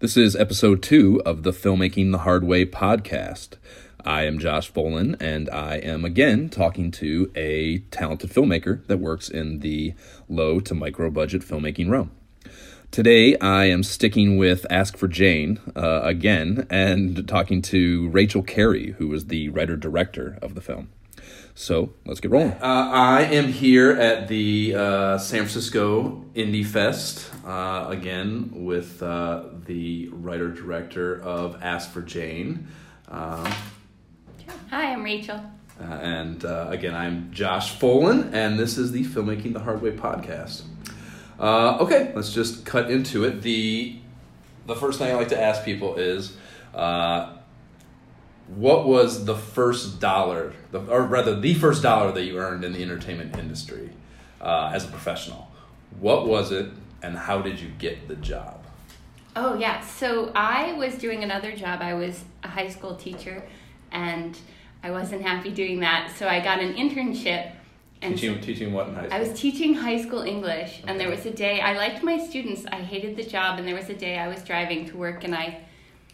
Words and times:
This 0.00 0.16
is 0.16 0.34
episode 0.34 0.82
two 0.82 1.20
of 1.26 1.42
the 1.42 1.50
Filmmaking 1.50 2.10
the 2.10 2.20
Hard 2.20 2.42
Way 2.42 2.64
podcast. 2.64 3.58
I 4.02 4.22
am 4.22 4.38
Josh 4.38 4.72
Folan, 4.72 5.14
and 5.20 5.50
I 5.50 5.74
am 5.74 6.06
again 6.06 6.48
talking 6.48 6.90
to 6.92 7.30
a 7.34 7.80
talented 7.90 8.30
filmmaker 8.30 8.86
that 8.86 8.96
works 8.96 9.28
in 9.28 9.58
the 9.58 9.92
low 10.26 10.58
to 10.58 10.74
micro 10.74 11.10
budget 11.10 11.42
filmmaking 11.42 11.90
realm. 11.90 12.12
Today, 12.90 13.36
I 13.40 13.66
am 13.66 13.82
sticking 13.82 14.38
with 14.38 14.64
Ask 14.70 14.96
for 14.96 15.06
Jane 15.06 15.60
uh, 15.76 16.00
again 16.02 16.66
and 16.70 17.28
talking 17.28 17.60
to 17.60 18.08
Rachel 18.08 18.42
Carey, 18.42 18.92
who 18.92 19.06
was 19.08 19.26
the 19.26 19.50
writer 19.50 19.76
director 19.76 20.38
of 20.40 20.54
the 20.54 20.62
film. 20.62 20.88
So 21.60 21.90
let's 22.06 22.20
get 22.20 22.30
rolling. 22.30 22.52
Uh, 22.52 22.56
I 22.90 23.20
am 23.24 23.48
here 23.48 23.90
at 23.90 24.28
the 24.28 24.74
uh, 24.74 25.18
San 25.18 25.40
Francisco 25.40 26.24
Indie 26.34 26.64
Fest 26.64 27.30
uh, 27.44 27.84
again 27.90 28.64
with 28.64 29.02
uh, 29.02 29.42
the 29.66 30.08
writer 30.08 30.48
director 30.48 31.20
of 31.20 31.62
Ask 31.62 31.90
for 31.90 32.00
Jane. 32.00 32.66
Uh, 33.06 33.52
Hi, 34.70 34.90
I'm 34.94 35.04
Rachel. 35.04 35.36
uh, 35.78 35.84
and 35.84 36.42
uh, 36.46 36.68
again, 36.70 36.94
I'm 36.94 37.30
Josh 37.30 37.78
Folan, 37.78 38.32
and 38.32 38.58
this 38.58 38.78
is 38.78 38.92
the 38.92 39.04
Filmmaking 39.04 39.52
the 39.52 39.60
Hard 39.60 39.82
Way 39.82 39.90
podcast. 39.90 40.62
Uh, 41.38 41.76
okay, 41.80 42.10
let's 42.16 42.32
just 42.32 42.64
cut 42.64 42.90
into 42.90 43.24
it. 43.24 43.42
The 43.42 43.98
the 44.66 44.76
first 44.76 44.98
thing 44.98 45.10
I 45.10 45.14
like 45.14 45.28
to 45.28 45.38
ask 45.38 45.62
people 45.62 45.96
is, 45.96 46.34
uh, 46.74 47.34
what 48.56 48.86
was 48.86 49.24
the 49.24 49.36
first 49.36 50.00
dollar, 50.00 50.52
the, 50.72 50.80
or 50.80 51.02
rather, 51.02 51.38
the 51.38 51.54
first 51.54 51.82
dollar 51.82 52.12
that 52.12 52.24
you 52.24 52.38
earned 52.38 52.64
in 52.64 52.72
the 52.72 52.82
entertainment 52.82 53.38
industry 53.38 53.90
uh, 54.40 54.72
as 54.74 54.84
a 54.84 54.88
professional? 54.88 55.50
What 56.00 56.26
was 56.26 56.50
it, 56.50 56.70
and 57.02 57.16
how 57.16 57.40
did 57.42 57.60
you 57.60 57.68
get 57.78 58.08
the 58.08 58.16
job? 58.16 58.64
Oh, 59.36 59.54
yeah. 59.54 59.80
So 59.80 60.32
I 60.34 60.72
was 60.72 60.94
doing 60.96 61.22
another 61.22 61.54
job. 61.54 61.80
I 61.80 61.94
was 61.94 62.24
a 62.42 62.48
high 62.48 62.68
school 62.68 62.96
teacher, 62.96 63.44
and 63.92 64.36
I 64.82 64.90
wasn't 64.90 65.22
happy 65.22 65.50
doing 65.50 65.80
that. 65.80 66.12
So 66.16 66.26
I 66.26 66.40
got 66.40 66.60
an 66.60 66.74
internship. 66.74 67.52
And 68.02 68.16
Teaching, 68.16 68.40
teaching 68.40 68.72
what 68.72 68.88
in 68.88 68.94
high 68.94 69.06
school? 69.06 69.14
I 69.14 69.20
was 69.20 69.38
teaching 69.38 69.74
high 69.74 70.02
school 70.02 70.22
English, 70.22 70.82
and 70.86 70.98
there 70.98 71.10
was 71.10 71.26
a 71.26 71.30
day 71.30 71.60
I 71.60 71.76
liked 71.76 72.02
my 72.02 72.18
students. 72.18 72.64
I 72.66 72.76
hated 72.76 73.16
the 73.16 73.24
job, 73.24 73.58
and 73.58 73.68
there 73.68 73.74
was 73.74 73.90
a 73.90 73.94
day 73.94 74.18
I 74.18 74.26
was 74.26 74.42
driving 74.42 74.88
to 74.88 74.96
work, 74.96 75.22
and 75.22 75.34
I 75.34 75.60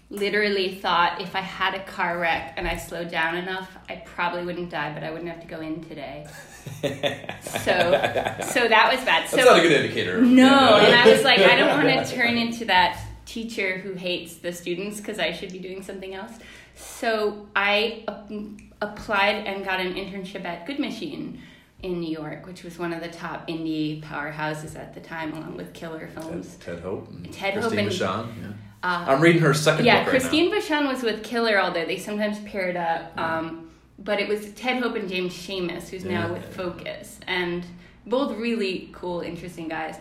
literally 0.08 0.76
thought 0.76 1.20
if 1.20 1.34
I 1.34 1.40
had 1.40 1.74
a 1.74 1.82
car 1.84 2.18
wreck 2.18 2.54
and 2.56 2.66
I 2.68 2.76
slowed 2.76 3.10
down 3.10 3.36
enough, 3.36 3.68
I 3.88 3.96
probably 3.96 4.44
wouldn't 4.44 4.70
die, 4.70 4.92
but 4.94 5.02
I 5.02 5.10
wouldn't 5.10 5.28
have 5.30 5.40
to 5.40 5.46
go 5.46 5.60
in 5.60 5.82
today. 5.84 6.26
So, 6.82 7.72
so 8.42 8.68
that 8.68 8.90
was 8.92 9.04
bad. 9.04 9.28
So, 9.28 9.36
That's 9.36 9.48
not 9.48 9.58
a 9.58 9.62
good 9.62 9.72
indicator. 9.72 10.20
No, 10.20 10.76
and 10.76 10.94
I 10.94 11.10
was 11.12 11.22
like, 11.24 11.38
I 11.40 11.56
don't 11.56 11.84
want 11.84 12.06
to 12.06 12.14
turn 12.16 12.36
into 12.36 12.64
that 12.66 13.00
teacher 13.24 13.78
who 13.78 13.92
hates 13.94 14.36
the 14.36 14.52
students 14.52 14.98
because 15.00 15.18
I 15.18 15.32
should 15.32 15.52
be 15.52 15.58
doing 15.58 15.82
something 15.82 16.14
else. 16.14 16.32
So 16.74 17.46
I 17.56 18.04
ap- 18.08 18.30
applied 18.82 19.46
and 19.46 19.64
got 19.64 19.80
an 19.80 19.94
internship 19.94 20.44
at 20.44 20.66
Good 20.66 20.78
Machine 20.78 21.40
in 21.82 22.00
New 22.00 22.10
York, 22.10 22.46
which 22.46 22.62
was 22.64 22.78
one 22.78 22.92
of 22.92 23.00
the 23.00 23.08
top 23.08 23.48
indie 23.48 24.02
powerhouses 24.02 24.76
at 24.76 24.94
the 24.94 25.00
time, 25.00 25.32
along 25.32 25.56
with 25.56 25.72
Killer 25.72 26.08
Films. 26.14 26.56
Ted, 26.56 26.76
Ted 26.76 26.80
Hope. 26.84 27.08
and 27.08 27.32
Ted 27.32 27.54
Hope 27.54 27.72
Christine 27.72 27.78
and- 27.80 27.90
Vachon, 27.90 28.28
yeah. 28.42 28.52
Uh, 28.82 29.04
I'm 29.08 29.20
reading 29.20 29.42
her 29.42 29.54
second 29.54 29.84
yeah, 29.84 30.04
book 30.04 30.12
right 30.12 30.20
Christine 30.20 30.52
Vachon 30.52 30.86
was 30.86 31.02
with 31.02 31.24
Killer, 31.24 31.58
although 31.58 31.84
they 31.84 31.98
sometimes 31.98 32.38
paired 32.40 32.76
up. 32.76 33.16
Um, 33.18 33.70
but 33.98 34.20
it 34.20 34.28
was 34.28 34.52
Ted 34.52 34.82
Hope 34.82 34.94
and 34.94 35.08
James 35.08 35.32
Schamus, 35.32 35.88
who's 35.88 36.04
now 36.04 36.26
Yeah. 36.26 36.32
with 36.32 36.54
Focus, 36.54 37.18
and 37.26 37.64
both 38.06 38.36
really 38.36 38.90
cool, 38.92 39.20
interesting 39.20 39.68
guys. 39.68 39.98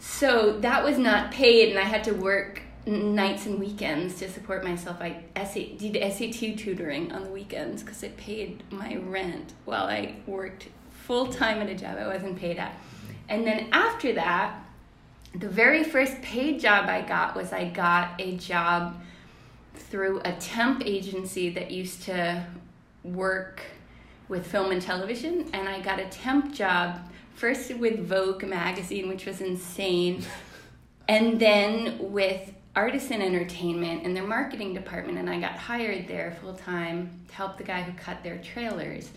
So 0.00 0.58
that 0.60 0.84
was 0.84 0.98
not 0.98 1.30
paid, 1.30 1.70
and 1.70 1.78
I 1.78 1.84
had 1.84 2.04
to 2.04 2.12
work 2.12 2.60
nights 2.86 3.46
and 3.46 3.58
weekends 3.58 4.18
to 4.18 4.28
support 4.28 4.62
myself. 4.64 4.98
I 5.00 5.22
SA, 5.42 5.60
did 5.78 5.94
SAT 6.12 6.54
tutoring 6.58 7.12
on 7.12 7.24
the 7.24 7.30
weekends 7.30 7.82
because 7.82 8.02
it 8.02 8.16
paid 8.18 8.62
my 8.70 8.96
rent 8.96 9.54
while 9.64 9.84
I 9.86 10.16
worked 10.26 10.68
full 10.90 11.28
time 11.28 11.62
at 11.62 11.70
a 11.70 11.74
job 11.74 11.96
I 11.98 12.06
wasn't 12.06 12.36
paid 12.36 12.58
at. 12.58 12.74
And 13.28 13.46
then 13.46 13.68
after 13.72 14.12
that, 14.14 14.63
the 15.34 15.48
very 15.48 15.82
first 15.82 16.20
paid 16.22 16.60
job 16.60 16.88
I 16.88 17.02
got 17.02 17.34
was 17.34 17.52
I 17.52 17.68
got 17.68 18.20
a 18.20 18.36
job 18.36 19.00
through 19.74 20.20
a 20.24 20.32
temp 20.34 20.86
agency 20.86 21.50
that 21.50 21.70
used 21.70 22.02
to 22.04 22.46
work 23.02 23.62
with 24.28 24.46
film 24.46 24.70
and 24.70 24.80
television, 24.80 25.50
and 25.52 25.68
I 25.68 25.80
got 25.80 25.98
a 25.98 26.06
temp 26.06 26.54
job 26.54 27.00
first 27.34 27.74
with 27.74 28.06
Vogue 28.06 28.44
magazine, 28.44 29.08
which 29.08 29.26
was 29.26 29.40
insane, 29.40 30.24
and 31.08 31.38
then 31.38 32.12
with 32.12 32.52
Artisan 32.76 33.20
Entertainment 33.20 34.04
in 34.04 34.14
their 34.14 34.26
marketing 34.26 34.72
department, 34.72 35.18
and 35.18 35.28
I 35.28 35.40
got 35.40 35.52
hired 35.52 36.08
there 36.08 36.36
full 36.40 36.54
time 36.54 37.20
to 37.28 37.34
help 37.34 37.58
the 37.58 37.64
guy 37.64 37.82
who 37.82 37.92
cut 37.92 38.22
their 38.22 38.38
trailers. 38.38 39.10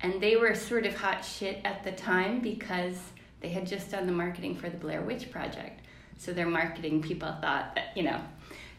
And 0.00 0.20
they 0.20 0.36
were 0.36 0.54
sort 0.54 0.86
of 0.86 0.96
hot 0.96 1.24
shit 1.24 1.60
at 1.64 1.84
the 1.84 1.92
time 1.92 2.40
because 2.40 2.98
they 3.44 3.50
had 3.50 3.66
just 3.66 3.90
done 3.90 4.06
the 4.06 4.12
marketing 4.12 4.56
for 4.56 4.70
the 4.70 4.78
Blair 4.78 5.02
Witch 5.02 5.30
Project. 5.30 5.82
So 6.16 6.32
their 6.32 6.46
marketing 6.46 7.02
people 7.02 7.28
thought 7.42 7.74
that, 7.74 7.88
you 7.94 8.02
know, 8.02 8.18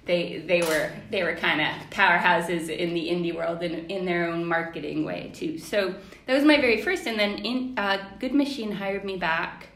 they 0.05 0.43
they 0.47 0.61
were 0.61 0.91
they 1.11 1.21
were 1.21 1.35
kind 1.35 1.61
of 1.61 1.67
powerhouses 1.91 2.69
in 2.69 2.95
the 2.95 3.07
indie 3.09 3.35
world 3.35 3.61
in 3.61 3.73
in 3.87 4.05
their 4.05 4.27
own 4.27 4.43
marketing 4.43 5.05
way 5.05 5.31
too. 5.35 5.59
So 5.59 5.93
that 6.25 6.33
was 6.33 6.43
my 6.43 6.59
very 6.59 6.81
first, 6.81 7.05
and 7.05 7.19
then 7.19 7.33
in 7.45 7.77
uh, 7.77 7.97
Good 8.19 8.33
Machine 8.33 8.71
hired 8.71 9.03
me 9.05 9.17
back 9.17 9.67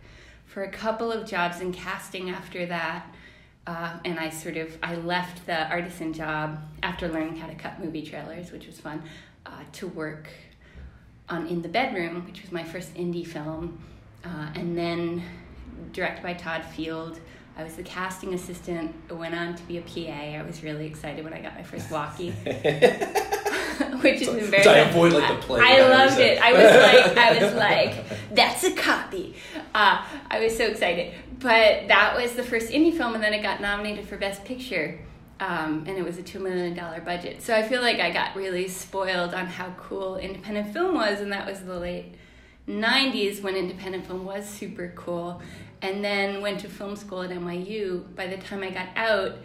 for 0.48 0.64
a 0.64 0.72
couple 0.72 1.12
of 1.12 1.28
jobs 1.28 1.62
in 1.62 1.72
casting 1.72 2.32
after 2.32 2.66
that. 2.66 3.06
Uh, 3.68 4.00
and 4.06 4.20
I 4.20 4.30
sort 4.30 4.58
of 4.58 4.76
I 4.82 4.96
left 4.96 5.46
the 5.46 5.68
artisan 5.70 6.14
job 6.14 6.60
after 6.82 7.08
learning 7.08 7.38
how 7.38 7.48
to 7.48 7.56
cut 7.56 7.80
movie 7.80 8.02
trailers, 8.02 8.52
which 8.52 8.66
was 8.66 8.80
fun, 8.80 9.04
uh, 9.46 9.64
to 9.74 9.88
work 9.88 10.30
on 11.28 11.46
In 11.46 11.62
the 11.62 11.70
Bedroom, 11.70 12.26
which 12.26 12.42
was 12.42 12.52
my 12.52 12.64
first 12.64 12.94
indie 12.96 13.26
film, 13.26 13.80
uh, 14.24 14.50
and 14.56 14.78
then 14.78 15.24
directed 15.94 16.24
by 16.24 16.34
Todd 16.34 16.64
Field. 16.66 17.20
I 17.58 17.64
was 17.64 17.76
the 17.76 17.84
casting 17.84 18.34
assistant. 18.34 18.96
I 19.10 19.14
went 19.14 19.36
on 19.36 19.56
to 19.56 19.64
be 19.64 19.78
a 19.78 19.82
PA. 19.82 20.38
I 20.38 20.44
was 20.46 20.64
really 20.64 20.86
excited 20.86 21.24
when 21.24 21.34
I 21.34 21.42
got 21.42 21.56
my 21.56 21.64
first 21.64 21.92
walkie, 21.92 22.32
which 24.02 24.22
is 24.22 24.30
which 24.30 24.66
I 24.66 24.78
avoid 24.80 25.14
like 25.14 25.28
the 25.28 25.46
plague, 25.46 25.64
I 25.64 25.90
loved 25.90 26.20
it. 26.20 26.42
I 26.42 26.54
was 26.54 26.64
like, 26.64 27.18
I 27.18 27.44
was 27.44 27.54
like, 27.56 28.36
that's 28.36 28.64
a 28.64 28.72
copy. 28.72 29.36
Uh, 29.76 30.06
I 30.30 30.40
was 30.40 30.56
so 30.56 30.66
excited. 30.66 31.14
But 31.40 31.88
that 31.88 32.16
was 32.16 32.34
the 32.34 32.44
first 32.44 32.72
indie 32.72 32.96
film, 32.96 33.16
and 33.16 33.24
then 33.24 33.34
it 33.34 33.42
got 33.42 33.62
nominated 33.62 34.08
for 34.08 34.18
Best 34.18 34.44
Picture. 34.46 35.00
Um, 35.42 35.86
and 35.88 35.98
it 35.98 36.04
was 36.04 36.18
a 36.18 36.22
$2 36.22 36.42
million 36.42 36.76
budget. 37.06 37.42
So 37.42 37.56
I 37.56 37.64
feel 37.64 37.82
like 37.82 38.02
I 38.02 38.12
got 38.12 38.36
really 38.36 38.68
spoiled 38.68 39.34
on 39.34 39.46
how 39.46 39.74
cool 39.78 40.18
independent 40.18 40.74
film 40.74 40.96
was, 40.96 41.22
and 41.22 41.32
that 41.32 41.46
was 41.46 41.62
the 41.62 41.80
late 41.80 42.16
90s 42.70 43.42
when 43.42 43.56
independent 43.56 44.06
film 44.06 44.26
was 44.26 44.48
super 44.48 44.94
cool. 44.96 45.42
And 45.82 46.04
then 46.04 46.42
went 46.42 46.60
to 46.62 46.70
film 46.70 46.96
school 46.96 47.24
at 47.24 47.30
NYU. 47.30 48.14
By 48.16 48.28
the 48.28 48.38
time 48.38 48.64
I 48.64 48.70
got 48.70 48.88
out, 48.96 49.38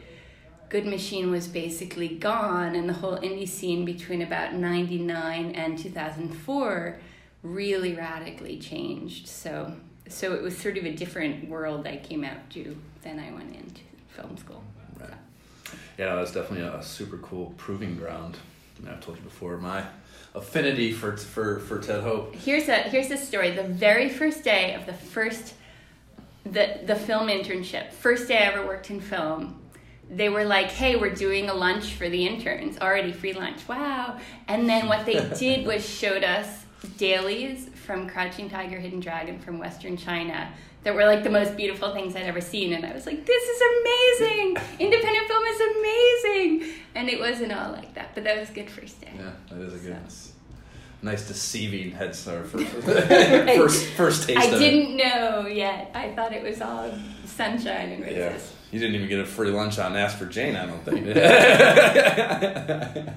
Good 0.69 0.87
Machine 0.87 1.31
was 1.31 1.47
basically 1.47 2.09
gone, 2.09 2.75
and 2.75 2.89
the 2.89 2.95
whole 2.95 3.17
indie 3.19 3.49
scene 3.49 3.85
between 3.85 4.23
about 4.23 4.55
99 4.55 5.53
and 5.53 5.79
2004 5.79 6.99
really 7.45 7.95
radically 7.95 8.59
changed. 8.59 9.29
So, 9.29 9.73
so 10.09 10.35
it 10.35 10.43
was 10.43 10.59
sort 10.59 10.77
of 10.77 10.85
a 10.85 10.93
different 10.93 11.49
world 11.49 11.87
I 11.87 11.99
came 11.99 12.25
out 12.25 12.51
to 12.51 12.77
than 13.03 13.21
I 13.21 13.31
went 13.33 13.55
into 13.55 13.83
film 14.09 14.37
school. 14.37 14.65
Right. 14.99 15.11
Yeah, 15.97 16.07
no, 16.07 16.17
that's 16.17 16.33
definitely 16.33 16.67
a 16.67 16.83
super 16.83 17.19
cool 17.19 17.55
proving 17.57 17.95
ground. 17.97 18.37
I 18.79 18.85
mean, 18.85 18.93
I've 18.93 19.01
told 19.01 19.19
you 19.19 19.23
before 19.23 19.57
my 19.59 19.85
affinity 20.35 20.93
for 20.93 21.17
for 21.17 21.61
for 21.61 21.79
Ted 21.81 22.03
Hope. 22.03 22.35
Here's 22.35 22.69
a 22.69 22.77
here's 22.77 23.09
the 23.09 23.17
story. 23.17 23.51
The 23.51 23.65
very 23.65 24.09
first 24.09 24.43
day 24.45 24.75
of 24.75 24.87
the 24.87 24.93
first 24.93 25.55
the 26.45 26.81
the 26.85 26.97
film 26.97 27.29
internship, 27.29 27.93
first 27.93 28.29
day 28.29 28.39
I 28.39 28.53
ever 28.53 28.67
worked 28.67 28.91
in 28.91 29.01
film, 29.01 29.61
they 30.11 30.29
were 30.29 30.45
like, 30.45 30.71
"Hey, 30.71 30.97
we're 30.97 31.15
doing 31.15 31.49
a 31.49 31.55
lunch 31.55 31.93
for 31.93 32.09
the 32.09 32.27
interns. 32.27 32.79
Already 32.79 33.13
free 33.13 33.33
lunch. 33.33 33.67
Wow!" 33.69 34.19
And 34.49 34.69
then 34.69 34.89
what 34.89 35.07
they 35.07 35.29
did 35.39 35.67
was 35.67 35.89
showed 35.89 36.25
us 36.25 36.65
dailies 36.99 37.71
from 37.87 38.09
Crouching 38.09 38.51
Tiger, 38.51 38.79
Hidden 38.79 39.01
Dragon 39.01 39.39
from 39.39 39.59
Western 39.59 39.97
China 39.97 40.53
that 40.85 40.95
were 40.95 41.05
like 41.05 41.25
the 41.25 41.31
most 41.31 41.57
beautiful 41.57 41.93
things 41.95 42.15
I'd 42.15 42.23
ever 42.23 42.41
seen, 42.41 42.73
and 42.73 42.85
I 42.85 42.93
was 42.93 43.07
like, 43.07 43.25
"This 43.27 43.43
is 43.43 43.63
amazing! 43.81 44.57
Independent 44.79 45.27
film 45.27 45.45
is 45.45 45.61
amazing!" 45.61 46.75
And 46.95 47.09
it 47.09 47.19
wasn't 47.19 47.53
all 47.53 47.73
like 47.73 47.95
that, 47.95 48.15
but 48.15 48.25
that 48.25 48.39
was 48.39 48.51
a 48.51 48.53
good 48.53 48.71
first 48.71 49.01
day. 49.01 49.11
Yeah, 49.17 49.31
that 49.51 49.61
is 49.63 49.75
a 49.75 49.79
good, 49.79 49.97
So. 50.09 50.31
nice 51.03 51.27
deceiving 51.27 51.91
head 51.91 52.15
start 52.15 52.47
for 52.47 52.59
first 52.65 53.87
first 53.93 54.29
taste. 54.29 54.39
I 54.41 54.51
didn't 54.59 54.97
know 54.97 55.47
yet. 55.47 55.91
I 55.95 56.13
thought 56.15 56.33
it 56.33 56.43
was 56.43 56.61
all 56.61 56.93
sunshine 57.25 57.93
and 57.93 58.05
It. 58.05 58.17
Yeah, 58.17 58.37
you 58.71 58.79
didn't 58.79 58.97
even 58.97 59.09
get 59.09 59.21
a 59.21 59.27
free 59.27 59.51
lunch 59.51 59.79
on 59.79 59.97
Ask 59.97 60.19
for 60.19 60.27
Jane. 60.27 60.57
I 60.57 60.67
don't 60.67 60.85
think. 60.85 61.07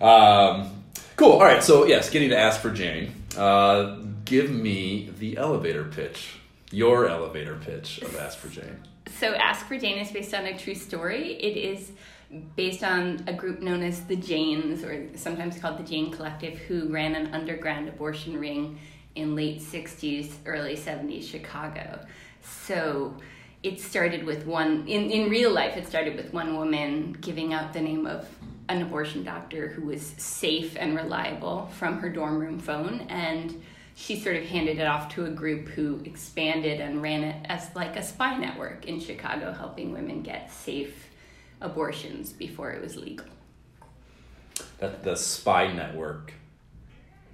um, 0.00 0.70
cool. 1.16 1.32
All 1.32 1.44
right. 1.44 1.62
So 1.62 1.86
yes, 1.86 2.10
getting 2.10 2.30
to 2.30 2.38
Ask 2.38 2.60
for 2.60 2.70
Jane. 2.70 3.12
Uh, 3.36 3.96
give 4.24 4.50
me 4.50 5.10
the 5.18 5.36
elevator 5.36 5.84
pitch. 5.84 6.34
Your 6.72 7.08
elevator 7.08 7.56
pitch 7.56 7.98
of 7.98 8.16
Ask 8.16 8.38
for 8.38 8.48
Jane. 8.48 8.82
so 9.18 9.34
Ask 9.34 9.66
for 9.66 9.78
Jane 9.78 9.98
is 9.98 10.10
based 10.10 10.34
on 10.34 10.46
a 10.46 10.58
true 10.58 10.74
story. 10.74 11.34
It 11.34 11.56
is 11.56 11.92
based 12.56 12.82
on 12.82 13.22
a 13.28 13.32
group 13.32 13.60
known 13.60 13.82
as 13.82 14.00
the 14.02 14.16
Janes, 14.16 14.82
or 14.82 15.06
sometimes 15.16 15.58
called 15.58 15.78
the 15.78 15.84
Jane 15.84 16.10
Collective, 16.10 16.58
who 16.58 16.88
ran 16.88 17.14
an 17.14 17.32
underground 17.32 17.88
abortion 17.88 18.38
ring 18.38 18.80
in 19.14 19.36
late 19.36 19.60
60s, 19.60 20.32
early 20.44 20.76
70s 20.76 21.28
Chicago. 21.30 22.04
So 22.42 23.14
it 23.62 23.80
started 23.80 24.24
with 24.24 24.44
one, 24.44 24.86
in, 24.88 25.10
in 25.10 25.30
real 25.30 25.52
life, 25.52 25.76
it 25.76 25.86
started 25.86 26.16
with 26.16 26.32
one 26.32 26.56
woman 26.56 27.16
giving 27.20 27.54
out 27.54 27.72
the 27.72 27.80
name 27.80 28.06
of 28.06 28.28
an 28.68 28.82
abortion 28.82 29.22
doctor 29.22 29.68
who 29.68 29.86
was 29.86 30.02
safe 30.02 30.76
and 30.78 30.96
reliable 30.96 31.70
from 31.78 32.00
her 32.00 32.10
dorm 32.10 32.38
room 32.38 32.58
phone. 32.58 33.02
And 33.08 33.62
she 33.98 34.20
sort 34.20 34.36
of 34.36 34.44
handed 34.44 34.78
it 34.78 34.86
off 34.86 35.12
to 35.14 35.24
a 35.24 35.30
group 35.30 35.68
who 35.68 36.00
expanded 36.04 36.80
and 36.80 37.02
ran 37.02 37.24
it 37.24 37.46
as 37.48 37.68
like 37.74 37.96
a 37.96 38.02
spy 38.02 38.36
network 38.36 38.84
in 38.84 39.00
Chicago, 39.00 39.52
helping 39.52 39.90
women 39.90 40.22
get 40.22 40.52
safe 40.52 41.08
abortions 41.62 42.30
before 42.30 42.70
it 42.70 42.82
was 42.82 42.96
legal. 42.96 43.26
That 44.78 45.02
the 45.02 45.16
spy 45.16 45.72
network 45.72 46.34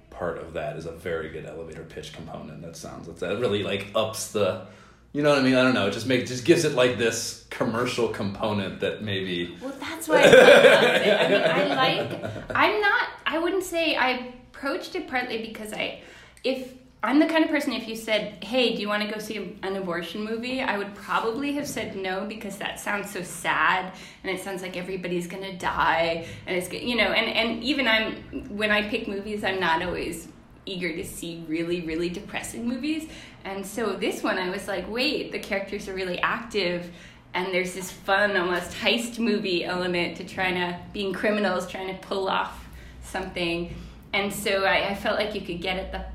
part 0.09 0.37
of 0.37 0.53
that 0.53 0.77
is 0.77 0.85
a 0.85 0.91
very 0.93 1.29
good 1.29 1.45
elevator 1.45 1.83
pitch 1.83 2.13
component. 2.13 2.61
That 2.61 2.77
sounds 2.77 3.09
like 3.09 3.19
that 3.19 3.39
really 3.39 3.61
like 3.61 3.91
ups 3.93 4.31
the 4.31 4.67
you 5.11 5.21
know 5.21 5.29
what 5.29 5.39
I 5.39 5.41
mean? 5.43 5.53
I 5.55 5.61
don't 5.61 5.75
know. 5.75 5.87
It 5.87 5.91
just 5.91 6.07
makes 6.07 6.29
just 6.29 6.43
gives 6.43 6.63
it 6.63 6.73
like 6.73 6.97
this 6.97 7.45
commercial 7.51 8.07
component 8.07 8.79
that 8.79 9.03
maybe. 9.03 9.55
Well, 9.61 9.75
that's 9.79 10.07
why 10.07 10.21
I 10.21 10.25
love 10.25 10.33
it. 10.33 11.19
I 11.19 11.29
mean, 11.29 11.41
I 11.41 11.75
like. 11.75 12.23
I'm 12.55 12.81
not. 12.81 13.09
I 13.27 13.37
wouldn't 13.37 13.63
say 13.63 13.95
I 13.95 14.33
approached 14.51 14.95
it 14.95 15.07
partly 15.07 15.45
because 15.45 15.71
I, 15.71 16.01
if 16.43 16.73
I'm 17.01 17.19
the 17.19 17.25
kind 17.25 17.43
of 17.43 17.49
person, 17.49 17.73
if 17.73 17.87
you 17.87 17.95
said, 17.95 18.43
"Hey, 18.43 18.75
do 18.75 18.81
you 18.81 18.87
want 18.87 19.03
to 19.03 19.13
go 19.13 19.19
see 19.19 19.57
an 19.61 19.75
abortion 19.75 20.23
movie?" 20.23 20.61
I 20.61 20.77
would 20.77 20.95
probably 20.95 21.53
have 21.53 21.67
said 21.67 21.95
no 21.95 22.25
because 22.25 22.57
that 22.57 22.79
sounds 22.79 23.11
so 23.11 23.21
sad, 23.23 23.91
and 24.23 24.31
it 24.35 24.41
sounds 24.41 24.61
like 24.61 24.77
everybody's 24.77 25.27
gonna 25.27 25.57
die, 25.57 26.25
and 26.47 26.55
it's 26.55 26.71
you 26.71 26.95
know, 26.95 27.11
and 27.11 27.27
and 27.35 27.63
even 27.63 27.87
I'm 27.87 28.15
when 28.57 28.71
I 28.71 28.87
pick 28.87 29.07
movies, 29.07 29.43
I'm 29.43 29.59
not 29.59 29.81
always 29.83 30.27
eager 30.65 30.95
to 30.95 31.03
see 31.03 31.43
really 31.49 31.81
really 31.81 32.07
depressing 32.07 32.65
movies 32.65 33.09
and 33.45 33.65
so 33.65 33.93
this 33.93 34.23
one, 34.23 34.37
I 34.37 34.49
was 34.49 34.67
like, 34.67 34.89
wait, 34.89 35.31
the 35.31 35.39
characters 35.39 35.89
are 35.89 35.93
really 35.93 36.19
active, 36.19 36.89
and 37.33 37.53
there's 37.53 37.73
this 37.73 37.91
fun, 37.91 38.37
almost 38.37 38.71
heist 38.71 39.19
movie 39.19 39.65
element 39.65 40.17
to 40.17 40.23
trying 40.23 40.55
to 40.55 40.79
being 40.93 41.13
criminals, 41.13 41.67
trying 41.67 41.87
to 41.87 42.07
pull 42.07 42.29
off 42.29 42.67
something. 43.03 43.75
And 44.13 44.31
so 44.31 44.63
I, 44.63 44.89
I 44.89 44.95
felt 44.95 45.19
like 45.19 45.35
you 45.35 45.41
could 45.41 45.61
get 45.61 45.77
at 45.77 45.91
the 45.91 46.05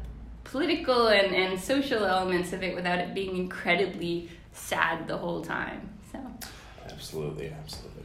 political 0.50 1.09
and, 1.09 1.35
and 1.35 1.61
social 1.61 2.05
elements 2.05 2.53
of 2.53 2.62
it 2.62 2.75
without 2.75 2.99
it 2.99 3.15
being 3.15 3.37
incredibly 3.37 4.29
sad 4.53 5.06
the 5.06 5.17
whole 5.17 5.43
time. 5.43 5.89
So 6.11 6.19
absolutely, 6.91 7.50
absolutely. 7.50 8.03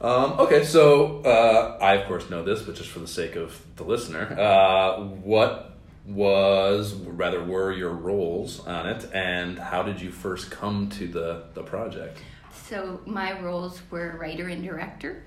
Um, 0.00 0.32
okay, 0.40 0.64
so 0.64 1.22
uh, 1.22 1.78
I 1.80 1.94
of 1.94 2.06
course 2.08 2.28
know 2.28 2.44
this, 2.44 2.62
but 2.62 2.74
just 2.74 2.90
for 2.90 2.98
the 2.98 3.06
sake 3.06 3.36
of 3.36 3.60
the 3.76 3.84
listener, 3.84 4.38
uh, 4.38 5.00
what 5.00 5.74
was 6.06 6.94
rather 6.94 7.42
were 7.42 7.72
your 7.72 7.92
roles 7.92 8.60
on 8.66 8.86
it 8.86 9.08
and 9.14 9.58
how 9.58 9.82
did 9.82 10.00
you 10.00 10.10
first 10.10 10.50
come 10.50 10.88
to 10.90 11.08
the 11.08 11.44
the 11.54 11.62
project 11.62 12.18
so 12.50 13.00
my 13.06 13.40
roles 13.40 13.80
were 13.90 14.14
writer 14.20 14.48
and 14.48 14.62
director 14.62 15.22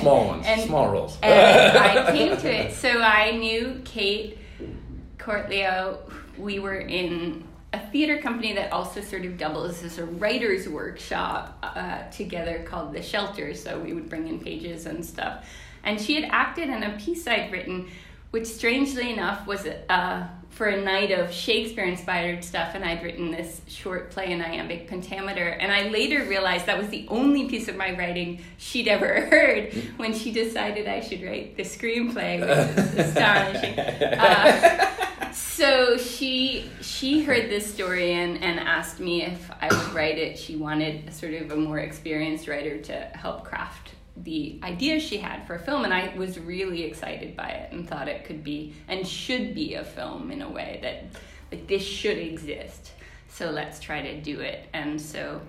small 0.00 0.26
ones 0.26 0.46
and, 0.46 0.62
small 0.62 0.90
roles. 0.90 1.18
and 1.22 1.78
i 1.78 2.10
came 2.16 2.36
to 2.36 2.52
it. 2.52 2.74
So 2.74 3.00
i 3.00 3.32
knew 3.32 3.80
kate 3.84 4.38
Cortelyou 5.18 5.98
we 6.38 6.58
were 6.58 6.78
in 6.78 7.44
a 7.72 7.78
theater 7.90 8.18
company 8.18 8.54
that 8.54 8.72
also 8.72 9.00
sort 9.00 9.26
of 9.26 9.36
doubles 9.36 9.82
as 9.82 9.98
a 9.98 10.04
writer's 10.04 10.68
workshop 10.68 11.58
uh, 11.62 12.02
together 12.10 12.64
called 12.66 12.94
the 12.94 13.02
shelter. 13.02 13.52
So 13.54 13.78
we 13.78 13.92
would 13.92 14.08
bring 14.08 14.26
in 14.26 14.40
pages 14.40 14.86
and 14.86 15.04
stuff. 15.04 15.46
And 15.84 16.00
she 16.00 16.14
had 16.14 16.30
acted 16.30 16.68
in 16.70 16.82
a 16.82 16.96
piece 16.98 17.26
i'd 17.26 17.52
written 17.52 17.88
which 18.30 18.46
strangely 18.46 19.12
enough 19.12 19.46
was 19.46 19.66
uh, 19.66 20.26
for 20.58 20.66
a 20.66 20.82
night 20.82 21.12
of 21.12 21.32
Shakespeare 21.32 21.84
inspired 21.84 22.42
stuff, 22.42 22.74
and 22.74 22.84
I'd 22.84 23.00
written 23.04 23.30
this 23.30 23.60
short 23.68 24.10
play 24.10 24.32
in 24.32 24.42
iambic 24.42 24.88
pentameter. 24.88 25.50
And 25.50 25.70
I 25.70 25.88
later 25.88 26.24
realized 26.24 26.66
that 26.66 26.76
was 26.76 26.88
the 26.88 27.06
only 27.06 27.48
piece 27.48 27.68
of 27.68 27.76
my 27.76 27.96
writing 27.96 28.42
she'd 28.56 28.88
ever 28.88 29.06
heard 29.30 29.72
when 29.98 30.12
she 30.12 30.32
decided 30.32 30.88
I 30.88 30.98
should 30.98 31.22
write 31.22 31.56
the 31.56 31.62
screenplay, 31.62 32.40
which 32.40 32.76
is 32.76 33.08
astonishing. 33.08 33.78
Uh, 34.18 35.32
so 35.32 35.96
she 35.96 36.68
she 36.80 37.22
heard 37.22 37.48
this 37.48 37.72
story 37.72 38.14
and, 38.14 38.42
and 38.42 38.58
asked 38.58 38.98
me 38.98 39.22
if 39.22 39.50
I 39.60 39.68
would 39.68 39.94
write 39.94 40.18
it. 40.18 40.38
She 40.38 40.56
wanted 40.56 41.12
sort 41.14 41.34
of 41.34 41.52
a 41.52 41.56
more 41.56 41.78
experienced 41.78 42.48
writer 42.48 42.78
to 42.78 42.94
help 43.14 43.44
craft 43.44 43.90
the 44.22 44.58
idea 44.62 44.98
she 44.98 45.18
had 45.18 45.46
for 45.46 45.54
a 45.54 45.58
film 45.58 45.84
and 45.84 45.94
I 45.94 46.14
was 46.16 46.38
really 46.38 46.82
excited 46.82 47.36
by 47.36 47.48
it 47.48 47.72
and 47.72 47.88
thought 47.88 48.08
it 48.08 48.24
could 48.24 48.42
be 48.42 48.74
and 48.88 49.06
should 49.06 49.54
be 49.54 49.74
a 49.74 49.84
film 49.84 50.30
in 50.30 50.42
a 50.42 50.50
way 50.50 50.80
that 50.82 51.04
like 51.50 51.66
this 51.66 51.82
should 51.82 52.18
exist. 52.18 52.92
So 53.28 53.50
let's 53.50 53.78
try 53.78 54.02
to 54.02 54.20
do 54.20 54.40
it. 54.40 54.66
And 54.72 55.00
so 55.00 55.40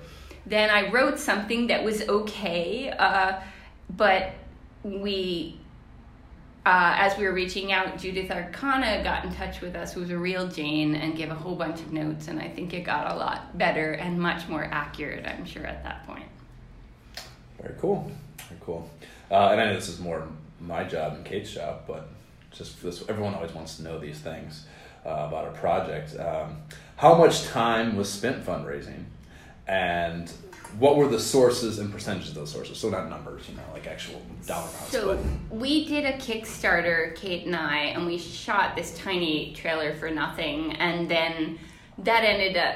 then 0.46 0.70
I 0.70 0.90
wrote 0.92 1.20
something 1.20 1.68
that 1.68 1.84
was 1.84 2.08
okay, 2.08 2.90
uh, 2.92 3.40
but 3.96 4.34
we 4.84 5.60
uh, 6.66 6.94
as 6.98 7.18
we 7.18 7.24
were 7.24 7.34
reaching 7.34 7.72
out, 7.72 7.98
Judith 7.98 8.30
Arcana 8.30 9.02
got 9.04 9.26
in 9.26 9.34
touch 9.34 9.62
with 9.62 9.76
us, 9.76 9.94
who 9.94 10.02
was 10.02 10.12
a 10.12 10.18
real 10.18 10.48
Jane, 10.48 10.94
and 10.94 11.16
gave 11.16 11.32
a 11.32 11.36
whole 11.36 11.56
bunch 11.56 11.80
of 11.80 11.92
notes. 11.92 12.28
And 12.28 12.40
I 12.40 12.48
think 12.50 12.74
it 12.74 12.82
got 12.82 13.12
a 13.12 13.16
lot 13.16 13.58
better 13.58 13.94
and 13.94 14.20
much 14.20 14.48
more 14.48 14.66
accurate, 14.66 15.26
I'm 15.26 15.46
sure, 15.46 15.66
at 15.66 15.84
that 15.84 16.06
point. 16.06 16.28
Very 17.60 17.76
cool. 17.80 18.12
Cool. 18.62 18.90
Uh, 19.32 19.50
and 19.50 19.62
I 19.62 19.66
know 19.66 19.74
this 19.74 19.90
is 19.90 20.00
more 20.00 20.28
my 20.60 20.84
job 20.84 21.14
and 21.14 21.26
Kate's 21.26 21.52
job, 21.52 21.84
but 21.88 22.10
just 22.52 22.82
this, 22.82 23.04
everyone 23.08 23.34
always 23.36 23.54
wants 23.54 23.78
to 23.78 23.84
know 23.84 24.00
these 24.00 24.20
things 24.20 24.66
uh, 25.06 25.26
about 25.28 25.48
a 25.48 25.52
project. 25.52 26.18
Um, 26.20 26.58
how 26.98 27.16
much 27.16 27.46
time 27.46 27.96
was 27.96 28.12
spent 28.12 28.46
fundraising, 28.46 29.06
and 29.68 30.32
what 30.78 30.98
were 30.98 31.08
the 31.08 31.20
sources 31.20 31.80
and 31.80 31.92
percentages 31.92 32.30
of 32.30 32.36
those 32.36 32.52
sources? 32.52 32.78
So 32.78 32.90
not 32.90 33.10
numbers, 33.10 33.48
you 33.48 33.56
know, 33.56 33.64
like 33.74 33.88
actual 33.88 34.22
dollar 34.46 34.68
amounts. 34.68 34.92
So 34.92 35.16
but. 35.16 35.58
we 35.58 35.86
did 35.86 36.06
a 36.06 36.14
Kickstarter, 36.18 37.16
Kate 37.16 37.46
and 37.46 37.56
I, 37.56 37.78
and 37.78 38.06
we 38.06 38.18
shot 38.18 38.76
this 38.76 38.98
tiny 38.98 39.54
trailer 39.54 39.96
for 39.96 40.10
nothing, 40.10 40.74
and 40.74 41.10
then 41.10 41.58
that 42.00 42.24
ended 42.24 42.58
up 42.58 42.76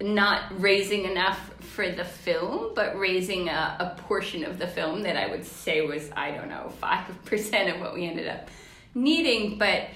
not 0.00 0.60
raising 0.60 1.04
enough 1.04 1.50
for 1.60 1.90
the 1.90 2.04
film, 2.04 2.72
but 2.74 2.98
raising 2.98 3.48
a, 3.48 3.76
a 3.78 4.02
portion 4.02 4.44
of 4.44 4.58
the 4.58 4.66
film 4.66 5.02
that 5.02 5.16
I 5.16 5.28
would 5.28 5.44
say 5.44 5.86
was, 5.86 6.10
I 6.16 6.32
don't 6.32 6.48
know, 6.48 6.72
5% 6.82 7.74
of 7.74 7.80
what 7.80 7.94
we 7.94 8.06
ended 8.06 8.28
up 8.28 8.48
needing. 8.94 9.58
But 9.58 9.88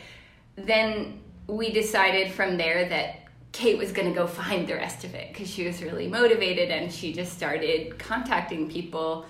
then 0.57 1.21
we 1.47 1.73
decided 1.73 2.33
from 2.33 2.57
there 2.57 2.89
that 2.89 3.29
Kate 3.53 3.79
was 3.79 3.93
going 3.93 4.09
to 4.09 4.15
go 4.15 4.27
find 4.27 4.69
the 4.69 4.75
rest 4.75 5.05
of 5.05 5.15
it 5.15 5.33
because 5.33 5.51
she 5.51 5.67
was 5.67 5.83
really 5.83 6.07
motivated 6.07 6.71
and 6.71 6.93
she 6.93 7.13
just 7.13 7.33
started 7.33 7.99
contacting 7.99 8.71
people, 8.71 9.27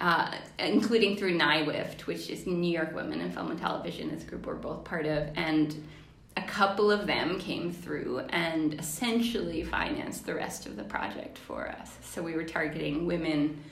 uh, 0.00 0.32
including 0.58 1.16
through 1.16 1.36
NYWIFT, 1.36 2.02
which 2.02 2.30
is 2.30 2.46
New 2.46 2.70
York 2.70 2.94
Women 2.94 3.20
in 3.20 3.32
Film 3.32 3.50
and 3.50 3.58
Television, 3.58 4.10
this 4.10 4.24
group 4.24 4.46
we're 4.46 4.54
both 4.54 4.84
part 4.84 5.06
of. 5.06 5.30
And 5.34 5.84
a 6.36 6.42
couple 6.42 6.90
of 6.90 7.06
them 7.06 7.38
came 7.38 7.72
through 7.72 8.20
and 8.30 8.74
essentially 8.74 9.62
financed 9.62 10.24
the 10.26 10.34
rest 10.34 10.66
of 10.66 10.76
the 10.76 10.84
project 10.84 11.38
for 11.38 11.68
us. 11.68 11.96
So 12.02 12.22
we 12.22 12.34
were 12.34 12.44
targeting 12.44 13.06
women 13.06 13.62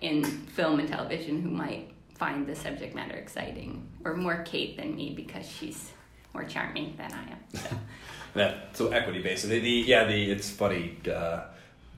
in 0.00 0.24
film 0.24 0.80
and 0.80 0.88
television 0.88 1.40
who 1.40 1.50
might 1.50 1.90
find 2.14 2.46
the 2.46 2.54
subject 2.54 2.94
matter 2.94 3.16
exciting, 3.16 3.88
or 4.04 4.14
more 4.14 4.42
Kate 4.44 4.76
than 4.76 4.94
me 4.94 5.14
because 5.14 5.48
she's 5.48 5.90
more 6.32 6.44
charming 6.44 6.94
than 6.96 7.12
I 7.12 7.22
am. 7.22 7.38
So, 7.54 7.76
that, 8.34 8.76
so 8.76 8.88
equity 8.88 9.22
based. 9.22 9.48
The, 9.48 9.58
the, 9.58 9.70
yeah, 9.70 10.04
the 10.04 10.30
it's 10.30 10.50
funny. 10.50 10.98
Uh, 11.10 11.44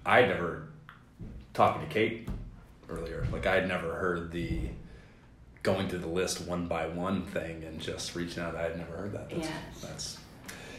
I 0.04 0.22
never 0.22 0.68
talking 1.52 1.86
to 1.86 1.92
Kate 1.92 2.28
earlier. 2.88 3.26
Like 3.32 3.46
I 3.46 3.56
had 3.56 3.68
never 3.68 3.94
heard 3.94 4.30
the 4.30 4.60
going 5.66 5.88
through 5.88 5.98
the 5.98 6.06
list 6.06 6.46
one 6.46 6.66
by 6.66 6.86
one 6.86 7.22
thing 7.22 7.64
and 7.64 7.80
just 7.80 8.14
reaching 8.14 8.42
out. 8.42 8.54
I 8.54 8.62
had 8.62 8.78
never 8.78 8.96
heard 8.96 9.12
that. 9.12 9.28
That's, 9.28 9.48
yes. 9.48 9.80
that's 9.82 10.18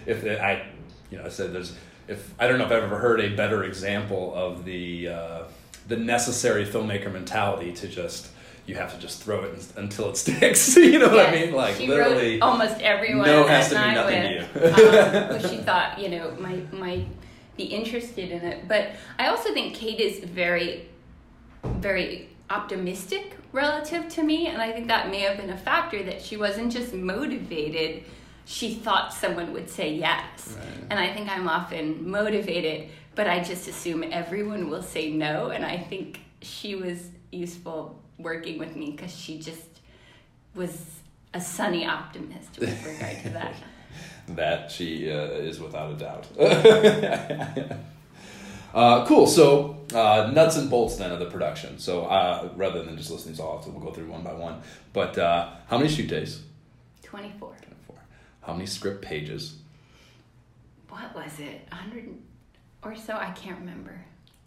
if 0.06 0.24
it, 0.24 0.40
I, 0.40 0.66
you 1.12 1.18
know, 1.18 1.26
I 1.26 1.30
said 1.30 1.54
there's 1.54 1.76
if 2.08 2.34
I 2.40 2.48
don't 2.48 2.58
know 2.58 2.66
if 2.66 2.72
I've 2.72 2.84
ever 2.84 2.98
heard 2.98 3.20
a 3.20 3.36
better 3.36 3.66
example 3.66 4.34
of 4.34 4.64
the 4.64 5.10
uh, 5.10 5.44
the 5.88 5.98
necessary 5.98 6.66
filmmaker 6.66 7.12
mentality 7.12 7.74
to 7.74 7.88
just 7.88 8.30
you 8.66 8.76
have 8.76 8.94
to 8.94 9.00
just 9.00 9.22
throw 9.22 9.44
it 9.44 9.68
until 9.76 10.10
it 10.10 10.18
sticks. 10.24 10.76
you 10.78 11.00
know 11.00 11.14
yes. 11.14 11.16
what 11.16 11.28
I 11.28 11.32
mean? 11.32 11.54
Like 11.54 11.76
she 11.76 11.88
literally, 11.88 12.40
almost 12.40 12.80
everyone. 12.82 13.28
No 13.28 13.46
has 13.46 13.70
to 13.70 13.76
be 13.76 13.94
nothing 13.94 14.38
with, 14.38 14.54
to 14.54 15.40
you. 15.42 15.48
um, 15.48 15.50
she 15.52 15.58
thought 15.58 16.00
you 16.00 16.10
know 16.10 16.32
might 16.40 16.72
might 16.72 17.08
be 17.58 17.66
interested 17.66 18.32
in 18.32 18.42
it, 18.44 18.68
but 18.68 18.92
I 19.20 19.28
also 19.28 19.52
think 19.52 19.76
Kate 19.76 20.00
is 20.00 20.24
very, 20.24 20.88
very 21.64 22.30
optimistic 22.50 23.38
relative 23.52 24.08
to 24.10 24.24
me. 24.24 24.48
And 24.48 24.62
I 24.62 24.72
think 24.72 24.88
that 24.88 25.10
may 25.10 25.22
have 25.22 25.38
been 25.38 25.50
a 25.50 25.58
factor 25.58 26.04
that 26.04 26.22
she 26.22 26.38
wasn't 26.38 26.72
just 26.72 26.94
motivated, 26.94 28.04
she 28.46 28.76
thought 28.76 29.14
someone 29.14 29.52
would 29.54 29.70
say 29.70 29.94
yes. 29.94 30.56
Right. 30.58 30.68
And 30.90 31.00
I 31.00 31.14
think 31.14 31.30
I'm 31.30 31.50
often 31.50 32.10
motivated, 32.10 32.90
but 33.16 33.28
I 33.28 33.44
just 33.44 33.68
assume 33.68 34.04
everyone 34.12 34.70
will 34.70 34.84
say 34.84 35.12
no. 35.12 35.50
And 35.50 35.66
I 35.66 35.78
think 35.78 36.22
she 36.42 36.76
was 36.76 37.10
useful 37.32 38.02
working 38.18 38.58
with 38.58 38.76
me 38.76 38.92
because 38.92 39.16
she 39.16 39.40
just 39.40 39.82
was 40.56 41.00
a 41.34 41.42
sunny 41.42 41.86
optimist 41.86 42.58
with 42.60 42.86
regard 42.86 43.22
to 43.24 43.30
that. 43.30 43.54
that 44.30 44.72
she 44.72 45.12
uh, 45.12 45.26
is 45.26 45.60
without 45.60 45.92
a 45.92 45.96
doubt. 45.96 46.28
uh, 48.74 49.06
cool. 49.06 49.28
So 49.28 49.78
uh, 49.94 50.32
nuts 50.34 50.58
and 50.58 50.70
bolts 50.70 50.98
then 50.98 51.12
of 51.12 51.20
the 51.20 51.26
production. 51.30 51.80
So 51.80 52.06
uh, 52.06 52.50
rather 52.56 52.84
than 52.84 52.98
just 52.98 53.10
listening 53.12 53.36
to 53.36 53.44
all, 53.44 53.58
of 53.60 53.64
so 53.66 53.72
we'll 53.72 53.82
go 53.86 53.92
through 53.92 54.08
one 54.10 54.24
by 54.24 54.34
one. 54.34 54.62
But 54.94 55.18
uh, 55.18 55.50
how 55.68 55.78
many 55.78 55.90
shoot 55.90 56.08
days? 56.08 56.42
24. 57.04 57.50
24. 57.50 57.96
How 58.42 58.54
many 58.54 58.66
script 58.66 59.02
pages? 59.04 59.56
What 60.90 61.14
was 61.16 61.40
it? 61.40 61.68
100 61.70 62.10
or 62.84 62.96
so? 62.96 63.14
I 63.14 63.32
can't 63.32 63.60
remember. 63.60 64.04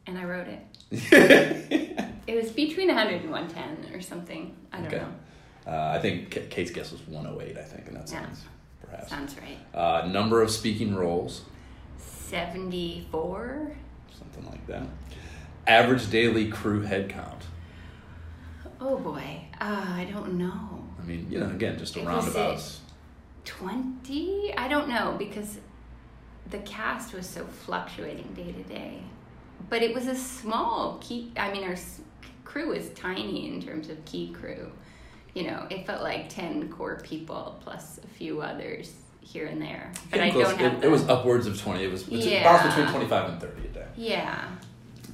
And 0.06 0.18
I 0.18 0.24
wrote 0.24 0.48
it. 0.48 0.60
it 2.26 2.34
was 2.34 2.50
between 2.50 2.88
100 2.88 3.22
and 3.22 3.30
110 3.30 3.94
or 3.94 4.00
something. 4.00 4.54
I 4.72 4.78
don't 4.78 4.86
Okay. 4.86 4.96
know. 4.98 5.12
Uh, 5.66 5.92
I 5.96 5.98
think 6.00 6.30
K- 6.30 6.46
Kate's 6.50 6.70
guess 6.70 6.90
was 6.90 7.00
108, 7.06 7.56
I 7.56 7.62
think, 7.62 7.86
and 7.88 7.96
that 7.96 8.10
Yeah. 8.10 8.26
perhaps. 8.82 9.10
Sounds 9.10 9.36
right. 9.38 9.58
Uh, 9.74 10.06
number 10.08 10.42
of 10.42 10.50
speaking 10.50 10.94
roles, 10.96 11.42
74. 11.98 13.72
Something 14.18 14.46
like 14.50 14.66
that. 14.66 14.86
Average 15.66 16.10
daily 16.10 16.48
crew 16.48 16.84
headcount. 16.84 17.42
Oh 18.80 18.96
boy. 18.96 19.42
Uh, 19.60 19.84
I 19.88 20.08
don't 20.10 20.34
know. 20.34 20.84
I 20.98 21.04
mean, 21.04 21.26
you 21.30 21.38
know, 21.38 21.46
again, 21.46 21.78
just 21.78 21.96
a 21.96 22.02
roundabouts. 22.02 22.80
20? 23.44 24.54
I 24.56 24.68
don't 24.68 24.88
know 24.88 25.16
because 25.18 25.58
the 26.50 26.58
cast 26.58 27.12
was 27.14 27.26
so 27.26 27.44
fluctuating 27.44 28.32
day 28.34 28.52
to 28.52 28.62
day. 28.64 29.02
But 29.68 29.82
it 29.82 29.94
was 29.94 30.06
a 30.06 30.14
small 30.14 30.98
key. 31.00 31.32
I 31.36 31.52
mean, 31.52 31.64
our 31.64 31.76
crew 32.44 32.70
was 32.70 32.90
tiny 32.90 33.48
in 33.52 33.60
terms 33.60 33.88
of 33.88 34.04
key 34.04 34.32
crew. 34.32 34.70
You 35.34 35.44
know, 35.44 35.66
it 35.70 35.86
felt 35.86 36.02
like 36.02 36.28
10 36.28 36.70
core 36.70 37.00
people 37.02 37.60
plus 37.62 38.00
a 38.02 38.08
few 38.08 38.40
others 38.40 38.94
here 39.20 39.46
and 39.46 39.60
there. 39.60 39.92
But 40.10 40.20
I 40.20 40.30
close. 40.30 40.48
don't 40.48 40.58
have 40.58 40.74
it, 40.74 40.84
it 40.84 40.90
was 40.90 41.08
upwards 41.08 41.46
of 41.46 41.60
20. 41.60 41.84
It 41.84 41.90
was 41.90 42.02
it's 42.08 42.26
Yeah. 42.26 42.66
between 42.68 42.86
25 42.88 43.30
and 43.30 43.40
30 43.40 43.64
a 43.64 43.68
day. 43.68 43.84
Yeah. 43.96 44.48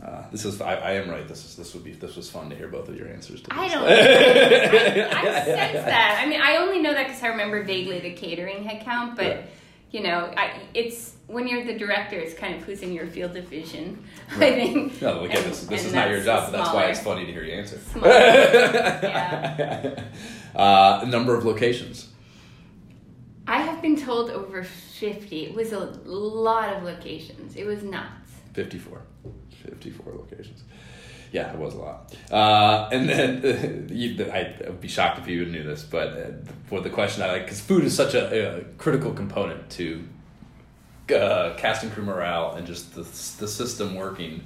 Uh, 0.03 0.23
this 0.31 0.45
is 0.45 0.61
I, 0.61 0.75
I 0.77 0.91
am 0.93 1.11
right. 1.11 1.27
This 1.27 1.45
is 1.45 1.57
this 1.57 1.75
would 1.75 1.83
be 1.83 1.93
this 1.93 2.17
was 2.17 2.31
fun 2.31 2.49
to 2.51 2.57
hear 2.57 2.69
both 2.69 2.89
of 2.89 2.97
your 2.97 3.09
answers 3.09 3.41
to. 3.43 3.49
I 3.51 3.65
this. 3.65 3.73
don't. 3.73 3.85
I, 3.89 5.21
I 5.21 5.45
sense 5.45 5.85
that. 5.87 6.23
I 6.25 6.29
mean, 6.29 6.41
I 6.41 6.57
only 6.59 6.81
know 6.81 6.93
that 6.95 7.07
because 7.07 7.23
I 7.23 7.29
remember 7.29 7.63
vaguely 7.65 7.99
the 8.01 8.13
catering 8.13 8.63
headcount, 8.65 9.17
but 9.17 9.27
Right. 9.27 9.45
you 9.91 10.03
know, 10.03 10.33
I, 10.37 10.61
it's 10.75 11.15
when 11.27 11.49
you're 11.49 11.65
the 11.65 11.77
director, 11.77 12.17
it's 12.19 12.35
kind 12.35 12.55
of 12.55 12.63
who's 12.63 12.83
in 12.83 12.93
your 12.93 13.07
field 13.09 13.37
of 13.37 13.49
vision. 13.49 14.05
I 14.31 14.39
Right. 14.39 14.55
think. 14.55 15.03
No, 15.03 15.25
again, 15.25 15.39
And- 15.39 15.47
this, 15.47 15.65
this 15.65 15.85
is 15.87 15.93
not 15.93 16.09
your 16.11 16.23
job, 16.23 16.53
but 16.53 16.59
that's 16.59 16.73
why 16.75 16.85
it's 16.87 17.01
funny 17.01 17.27
to 17.27 17.33
hear 17.33 17.43
your 17.43 17.59
answer. 17.59 17.81
Yeah. 17.97 20.05
uh, 20.55 21.05
number 21.09 21.35
of 21.35 21.45
locations. 21.45 22.09
I 23.47 23.59
have 23.61 23.81
been 23.81 23.97
told 23.97 24.31
over 24.31 24.63
fifty. 24.65 25.45
It 25.45 25.55
was 25.55 25.73
a 25.73 25.81
lot 26.05 26.77
of 26.77 26.83
locations. 26.83 27.57
It 27.57 27.65
was 27.65 27.83
nuts. 27.83 28.11
54. 28.55 29.03
54 29.51 30.13
locations. 30.15 30.63
Yeah, 31.33 31.53
it 31.53 31.59
was 31.59 31.75
a 31.75 31.79
lot. 31.79 32.15
Uh, 32.31 32.89
and 32.93 33.09
then 33.09 33.89
you, 33.93 34.25
I 34.31 34.55
would 34.61 34.81
be 34.81 34.89
shocked 34.89 35.19
if 35.19 35.29
you 35.29 35.45
knew 35.45 35.63
this, 35.63 35.83
but 35.83 36.09
uh, 36.09 36.51
for 36.67 36.81
the 36.81 36.91
question, 36.91 37.23
I 37.23 37.33
like 37.33 37.45
because 37.45 37.61
food 37.61 37.85
is 37.85 37.95
such 37.95 38.15
a, 38.15 38.61
a 38.61 38.65
critical 38.79 39.13
component 39.13 39.69
to 39.71 40.05
uh, 41.15 41.55
cast 41.57 41.83
and 41.83 41.93
crew 41.93 42.05
morale 42.05 42.55
and 42.55 42.67
just 42.67 42.95
the 42.95 43.03
the 43.03 43.49
system 43.49 43.95
working. 43.95 44.45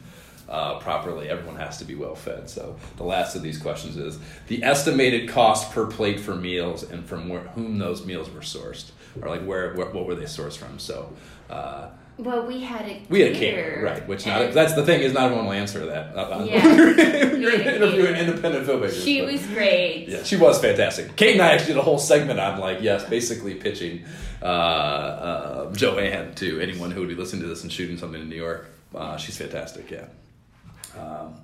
Uh, 0.50 0.80
properly, 0.80 1.28
everyone 1.28 1.54
has 1.54 1.78
to 1.78 1.84
be 1.84 1.94
well 1.94 2.16
fed. 2.16 2.50
So 2.50 2.74
the 2.96 3.04
last 3.04 3.36
of 3.36 3.42
these 3.42 3.56
questions 3.56 3.96
is 3.96 4.18
the 4.48 4.64
estimated 4.64 5.28
cost 5.28 5.70
per 5.70 5.86
plate 5.86 6.18
for 6.18 6.34
meals 6.34 6.82
and 6.82 7.04
from 7.06 7.28
where, 7.28 7.42
whom 7.54 7.78
those 7.78 8.04
meals 8.04 8.28
were 8.28 8.40
sourced, 8.40 8.90
or 9.22 9.28
like 9.28 9.44
where, 9.44 9.74
where 9.74 9.86
what 9.86 10.06
were 10.06 10.16
they 10.16 10.24
sourced 10.24 10.56
from. 10.56 10.80
So 10.80 11.12
uh, 11.48 11.90
Well, 12.18 12.46
we 12.46 12.62
had 12.62 12.84
a 12.84 13.00
we 13.08 13.20
had 13.20 13.30
a 13.30 13.38
caterer, 13.38 13.84
right? 13.84 14.08
Which 14.08 14.26
not 14.26 14.52
that's 14.52 14.74
the 14.74 14.84
thing 14.84 15.02
is 15.02 15.12
not 15.12 15.26
everyone 15.26 15.44
will 15.46 15.52
answer 15.52 15.86
that. 15.86 16.16
Uh, 16.16 16.44
Yeah. 16.44 16.66
You're 17.40 17.52
interviewing 17.54 18.16
independent 18.16 18.66
filmmakers. 18.66 19.04
She 19.04 19.20
but- 19.20 19.30
was 19.32 19.46
great. 19.46 20.06
yeah, 20.08 20.24
she 20.24 20.36
was 20.36 20.60
fantastic. 20.60 21.14
Kate 21.14 21.34
and 21.34 21.42
I 21.42 21.52
actually 21.52 21.74
did 21.74 21.76
a 21.78 21.82
whole 21.82 21.98
segment 21.98 22.40
on 22.40 22.58
like 22.58 22.78
yes, 22.82 23.04
basically 23.08 23.54
pitching 23.54 24.04
uh, 24.42 24.44
uh, 24.46 25.72
Joanne 25.74 26.34
to 26.34 26.58
anyone 26.60 26.90
who 26.90 26.98
would 27.00 27.08
be 27.08 27.14
listening 27.14 27.42
to 27.42 27.48
this 27.48 27.62
and 27.62 27.70
shooting 27.72 27.96
something 27.98 28.20
in 28.20 28.28
New 28.28 28.34
York. 28.36 28.66
Uh, 28.92 29.16
she's 29.16 29.38
fantastic, 29.38 29.88
yeah. 29.90 30.06
Um, 30.98 31.34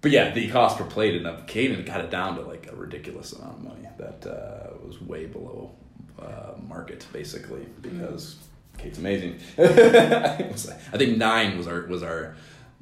but 0.00 0.10
yeah, 0.12 0.30
the 0.32 0.48
cost 0.50 0.78
per 0.78 0.84
plate 0.84 1.16
and 1.16 1.26
of 1.26 1.46
Caden 1.46 1.84
got 1.84 2.00
it 2.00 2.10
down 2.10 2.36
to 2.36 2.42
like 2.42 2.70
a 2.72 2.76
ridiculous 2.76 3.32
amount 3.32 3.58
of 3.58 3.64
money 3.64 3.88
that 3.98 4.26
uh, 4.26 4.70
was 4.86 5.00
way 5.00 5.26
below 5.26 5.72
uh, 6.20 6.52
market 6.68 7.04
basically 7.12 7.66
because 7.82 8.36
Kate's 8.76 8.98
amazing. 8.98 9.38
It 9.56 10.52
was 10.52 10.68
like- 10.68 10.78
I 10.92 10.98
think 10.98 11.16
nine 11.18 11.56
was 11.58 11.66
our 11.66 11.82
was 11.86 12.02
our 12.04 12.36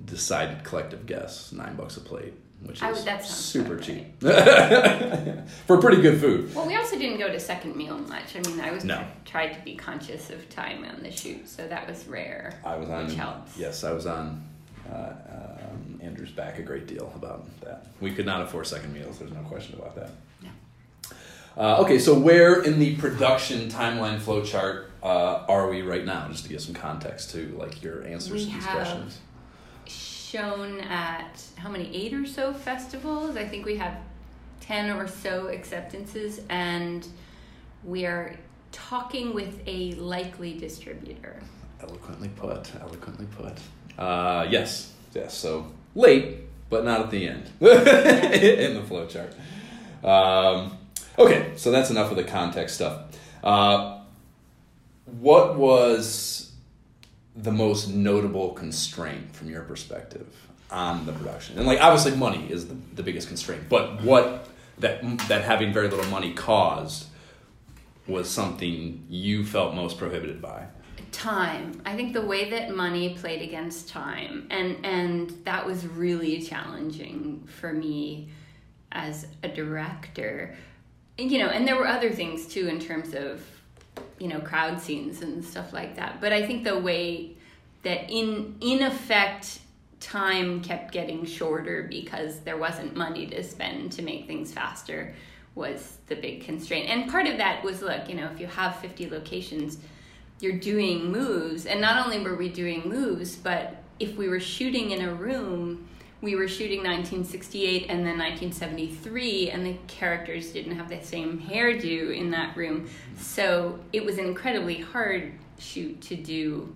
decided 0.04 0.62
collective 0.62 1.06
guess. 1.06 1.52
Nine 1.52 1.74
bucks 1.74 1.96
a 1.96 2.00
plate, 2.00 2.34
which 2.62 2.82
I 2.82 2.90
is 2.90 3.02
super 3.24 3.78
cheap 3.78 4.20
for 5.66 5.78
pretty 5.78 6.02
good 6.02 6.20
food. 6.20 6.54
Well, 6.54 6.66
we 6.66 6.76
also 6.76 6.98
didn't 6.98 7.18
go 7.18 7.28
to 7.28 7.40
second 7.40 7.76
meal 7.76 7.96
much. 7.98 8.36
I 8.36 8.40
mean, 8.48 8.60
I 8.60 8.72
was 8.72 8.84
No. 8.84 9.06
tried 9.24 9.54
to 9.54 9.60
be 9.64 9.74
conscious 9.74 10.28
of 10.28 10.48
time 10.50 10.84
on 10.84 11.02
the 11.02 11.10
shoot, 11.10 11.48
so 11.48 11.66
that 11.66 11.88
was 11.88 12.06
rare. 12.06 12.60
I 12.64 12.76
was 12.76 12.90
on. 12.90 13.06
which 13.06 13.14
helps. 13.14 13.56
Yes, 13.56 13.84
I 13.84 13.92
was 13.92 14.06
on. 14.06 14.44
Uh, 14.90 15.12
um, 15.30 16.00
Andrew's 16.02 16.30
back 16.30 16.58
a 16.58 16.62
great 16.62 16.86
deal 16.86 17.12
about 17.14 17.44
that. 17.62 17.86
We 18.00 18.12
could 18.12 18.26
not 18.26 18.42
afford 18.42 18.66
second 18.66 18.92
meals. 18.92 19.18
There's 19.18 19.32
no 19.32 19.40
question 19.40 19.78
about 19.78 19.94
that. 19.96 20.10
No. 20.42 20.50
Uh, 21.56 21.82
okay, 21.82 21.98
so 21.98 22.18
where 22.18 22.62
in 22.62 22.78
the 22.78 22.96
production 22.96 23.68
timeline 23.68 24.20
flow 24.20 24.42
chart 24.44 24.92
uh, 25.02 25.44
are 25.48 25.68
we 25.68 25.82
right 25.82 26.04
now? 26.04 26.28
Just 26.28 26.44
to 26.44 26.48
give 26.50 26.60
some 26.60 26.74
context 26.74 27.30
to 27.32 27.48
like 27.58 27.82
your 27.82 28.04
answers 28.06 28.32
We 28.32 28.38
to 28.46 28.54
these 28.54 28.64
have- 28.64 28.74
questions. 28.76 29.20
Shown 29.86 30.80
at 30.80 31.40
how 31.56 31.68
many 31.70 31.94
eight 31.94 32.12
or 32.12 32.26
so 32.26 32.52
festivals? 32.52 33.36
I 33.36 33.46
think 33.46 33.64
we 33.64 33.76
have 33.76 33.96
ten 34.60 34.90
or 34.90 35.06
so 35.06 35.46
acceptances, 35.46 36.40
and 36.50 37.06
we 37.84 38.04
are 38.06 38.34
talking 38.72 39.32
with 39.32 39.60
a 39.66 39.92
likely 39.92 40.58
distributor. 40.58 41.40
Eloquently 41.80 42.28
put. 42.30 42.74
Eloquently 42.80 43.26
put. 43.36 43.54
Uh, 43.98 44.46
yes. 44.50 44.92
Yes. 45.14 45.34
So 45.34 45.66
late, 45.94 46.38
but 46.68 46.84
not 46.84 47.00
at 47.00 47.10
the 47.10 47.28
end 47.28 47.44
in 47.60 48.74
the 48.74 48.82
flowchart. 48.88 49.32
Um, 50.04 50.78
okay, 51.18 51.52
so 51.56 51.70
that's 51.70 51.90
enough 51.90 52.10
of 52.10 52.16
the 52.16 52.24
context 52.24 52.76
stuff. 52.76 53.02
Uh, 53.42 54.00
what 55.20 55.56
was 55.56 56.52
the 57.34 57.52
most 57.52 57.88
notable 57.88 58.52
constraint 58.52 59.34
from 59.34 59.50
your 59.50 59.62
perspective 59.62 60.26
on 60.70 61.06
the 61.06 61.12
production? 61.12 61.58
And 61.58 61.66
like 61.66 61.80
obviously 61.80 62.16
money 62.16 62.46
is 62.50 62.68
the, 62.68 62.76
the 62.94 63.02
biggest 63.02 63.28
constraint, 63.28 63.68
but 63.68 64.02
what 64.02 64.48
that 64.78 65.02
that 65.28 65.44
having 65.44 65.72
very 65.72 65.88
little 65.88 66.10
money 66.10 66.32
caused 66.32 67.06
was 68.06 68.28
something 68.28 69.04
you 69.08 69.44
felt 69.44 69.74
most 69.74 69.98
prohibited 69.98 70.40
by. 70.40 70.66
Time 71.16 71.80
i 71.86 71.96
think 71.96 72.12
the 72.12 72.20
way 72.20 72.50
that 72.50 72.74
money 72.74 73.14
played 73.14 73.40
against 73.40 73.88
time 73.88 74.46
and 74.50 74.84
and 74.84 75.30
that 75.44 75.64
was 75.64 75.86
really 75.86 76.40
challenging 76.42 77.42
for 77.46 77.72
me 77.72 78.28
as 78.96 79.26
a 79.42 79.48
director. 79.48 80.54
You 81.18 81.38
know 81.38 81.48
and 81.48 81.66
there 81.66 81.76
were 81.76 81.86
other 81.86 82.10
things 82.10 82.46
too 82.46 82.68
in 82.68 82.78
terms 82.78 83.14
of 83.14 83.42
you 84.18 84.28
know 84.28 84.40
crowd 84.40 84.80
scenes 84.80 85.22
and 85.22 85.44
stuff 85.44 85.72
like 85.72 85.96
that. 85.96 86.20
But 86.20 86.32
i 86.32 86.46
think 86.46 86.64
the 86.64 86.78
way 86.78 87.36
that 87.82 88.10
in 88.10 88.56
in 88.60 88.82
effect 88.82 89.60
time 90.00 90.60
kept 90.60 90.92
getting 90.92 91.24
shorter 91.24 91.86
because 91.88 92.40
there 92.40 92.58
wasn't 92.58 92.94
money 92.94 93.26
to 93.28 93.42
spend 93.42 93.92
to 93.92 94.02
make 94.02 94.26
things 94.26 94.52
faster 94.52 95.14
was 95.54 95.96
the 96.08 96.16
big 96.16 96.44
constraint. 96.44 96.90
And 96.90 97.10
part 97.10 97.26
of 97.26 97.38
that 97.38 97.64
was 97.64 97.80
look 97.80 98.08
you 98.08 98.14
know 98.14 98.28
if 98.32 98.38
you 98.38 98.46
have 98.46 98.76
50 98.76 99.08
locations 99.08 99.78
you're 100.40 100.58
doing 100.58 101.10
moves 101.10 101.66
and 101.66 101.80
not 101.80 102.04
only 102.04 102.18
were 102.20 102.36
we 102.36 102.48
doing 102.48 102.88
moves 102.88 103.36
but 103.36 103.82
if 103.98 104.16
we 104.16 104.28
were 104.28 104.40
shooting 104.40 104.90
in 104.90 105.02
a 105.02 105.14
room 105.14 105.88
we 106.22 106.34
were 106.34 106.48
shooting 106.48 106.78
1968 106.78 107.82
and 107.88 108.00
then 108.00 108.18
1973 108.18 109.50
and 109.50 109.66
the 109.66 109.76
characters 109.86 110.50
didn't 110.50 110.74
have 110.76 110.88
the 110.88 111.00
same 111.02 111.38
hairdo 111.38 112.16
in 112.16 112.30
that 112.30 112.56
room. 112.56 112.88
So 113.18 113.78
it 113.92 114.04
was 114.04 114.16
an 114.18 114.24
incredibly 114.24 114.80
hard 114.80 115.32
shoot 115.58 116.00
to 116.02 116.16
do 116.16 116.74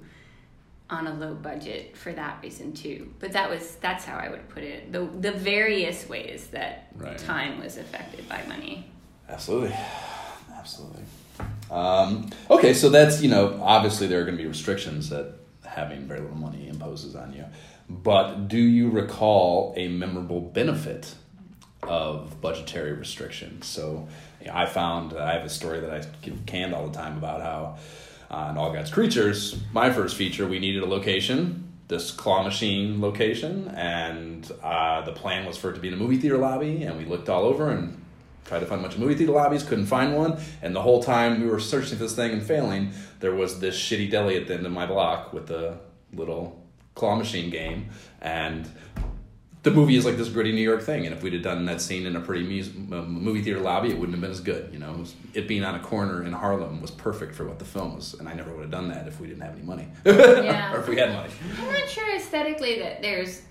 on 0.91 1.07
a 1.07 1.15
low 1.15 1.35
budget 1.35 1.97
for 1.97 2.13
that 2.13 2.39
reason 2.43 2.73
too. 2.75 3.13
But 3.19 3.33
that 3.33 3.49
was 3.49 3.77
that's 3.77 4.05
how 4.05 4.19
i 4.19 4.29
would 4.29 4.49
put 4.51 4.63
it. 4.63 4.93
The 4.93 5.07
the 5.21 5.33
various 5.33 6.09
ways 6.09 6.49
that 6.49 6.89
Right. 6.97 7.17
time 7.19 7.61
was 7.61 7.79
affected 7.79 8.29
by 8.29 8.45
money. 8.47 8.91
Absolutely, 9.29 9.75
absolutely. 10.55 11.03
Um, 11.71 12.31
okay, 12.51 12.75
so 12.75 12.89
that's 12.89 13.23
you 13.23 13.31
know 13.31 13.61
obviously 13.63 14.07
there 14.07 14.21
are 14.21 14.25
going 14.25 14.37
to 14.37 14.43
be 14.43 14.49
restrictions 14.49 15.09
that 15.11 15.35
having 15.65 16.07
very 16.07 16.21
little 16.21 16.37
money 16.37 16.69
imposes 16.69 17.15
on 17.15 17.33
you. 17.33 17.45
But 17.89 18.49
do 18.49 18.59
you 18.59 18.91
recall 18.91 19.75
a 19.77 19.89
memorable 19.89 20.41
benefit 20.41 21.15
of 21.83 22.41
budgetary 22.41 22.93
restrictions? 22.93 23.67
So 23.67 24.09
you 24.41 24.49
know, 24.49 24.55
I 24.55 24.67
found 24.67 25.17
I 25.17 25.35
have 25.35 25.45
a 25.45 25.49
story 25.49 25.81
that 25.81 25.91
I 25.91 26.03
give 26.23 26.45
canned 26.47 26.75
all 26.75 26.87
the 26.87 26.97
time 26.97 27.17
about 27.17 27.41
how 27.41 27.79
uh, 28.31 28.51
in 28.51 28.59
All 28.59 28.73
God's 28.73 28.91
Creatures, 28.91 29.61
my 29.73 29.93
first 29.93 30.17
feature, 30.17 30.47
we 30.47 30.59
needed 30.59 30.83
a 30.83 30.87
location 30.87 31.71
this 31.91 32.13
claw 32.13 32.43
machine 32.45 33.01
location, 33.01 33.67
and 33.75 34.51
uh, 34.63 35.03
the 35.03 35.13
plan 35.13 35.45
was 35.45 35.57
for 35.57 35.71
it 35.71 35.75
to 35.75 35.81
be 35.81 35.89
in 35.89 35.95
a 35.95 35.97
movie 35.97 36.17
theater 36.17 36.39
lobby. 36.39 36.85
And 36.85 36.97
we 36.97 37.05
looked 37.05 37.29
all 37.29 37.43
over 37.43 37.69
and 37.69 38.00
tried 38.45 38.61
to 38.61 38.67
find 38.67 38.81
a 38.81 38.83
bunch 38.83 38.95
of 38.95 39.01
movie 39.01 39.15
theater 39.15 39.33
lobbies, 39.33 39.63
couldn't 39.63 39.87
find 39.87 40.17
one. 40.17 40.39
And 40.63 40.75
the 40.75 40.83
whole 40.83 41.03
time 41.03 41.41
we 41.41 41.47
were 41.47 41.61
searching 41.61 41.99
for 41.99 42.05
this 42.05 42.15
thing 42.15 42.33
and 42.33 42.43
failing, 42.43 42.93
there 43.21 43.35
was 43.35 43.61
this 43.61 43.77
shitty 43.77 44.11
deli 44.11 44.37
at 44.37 44.47
the 44.47 44.55
end 44.55 44.67
of 44.67 44.73
my 44.73 44.87
block 44.87 45.33
with 45.33 45.47
the 45.47 45.79
little 46.13 46.61
claw 46.95 47.17
machine 47.17 47.51
game. 47.51 47.91
And 48.21 48.69
the 49.63 49.71
movie 49.71 49.97
is 49.97 50.07
like 50.07 50.17
this 50.17 50.29
gritty 50.29 50.53
New 50.53 50.63
York 50.63 50.83
thing, 50.83 51.05
and 51.05 51.15
if 51.15 51.23
we'd 51.23 51.35
have 51.35 51.43
done 51.43 51.67
that 51.67 51.83
scene 51.83 52.07
in 52.07 52.17
a 52.17 52.21
pretty 52.21 52.45
movie 52.45 53.43
theater 53.43 53.61
lobby, 53.61 53.91
it 53.91 53.99
wouldn't 53.99 54.15
have 54.15 54.21
been 54.23 54.31
as 54.31 54.41
good. 54.41 54.71
You 54.73 54.79
know, 54.79 54.93
it, 54.93 54.99
was, 54.99 55.15
it, 55.35 55.49
being 55.49 55.65
on 55.65 55.75
a 55.75 55.81
corner 55.81 56.25
in 56.25 56.33
Harlem 56.33 56.81
was 56.81 56.91
perfect 56.91 57.35
for 57.35 57.47
what 57.47 57.59
the 57.59 57.67
film 57.67 57.97
was, 57.97 58.15
and 58.15 58.27
I 58.27 58.33
never 58.33 58.51
would 58.53 58.63
have 58.63 58.71
done 58.71 58.89
that 58.89 59.07
if 59.07 59.21
we 59.21 59.27
didn't 59.27 59.43
have 59.43 59.55
any 59.55 59.63
money, 59.63 59.89
yeah. 60.07 60.75
or 60.75 60.81
if 60.81 60.89
we 60.89 60.97
had 60.97 61.13
money. 61.13 61.31
I'm 61.59 61.73
not 61.73 61.89
sure 61.89 62.17
aesthetically 62.17 62.79
that 62.79 63.03
there's 63.03 63.43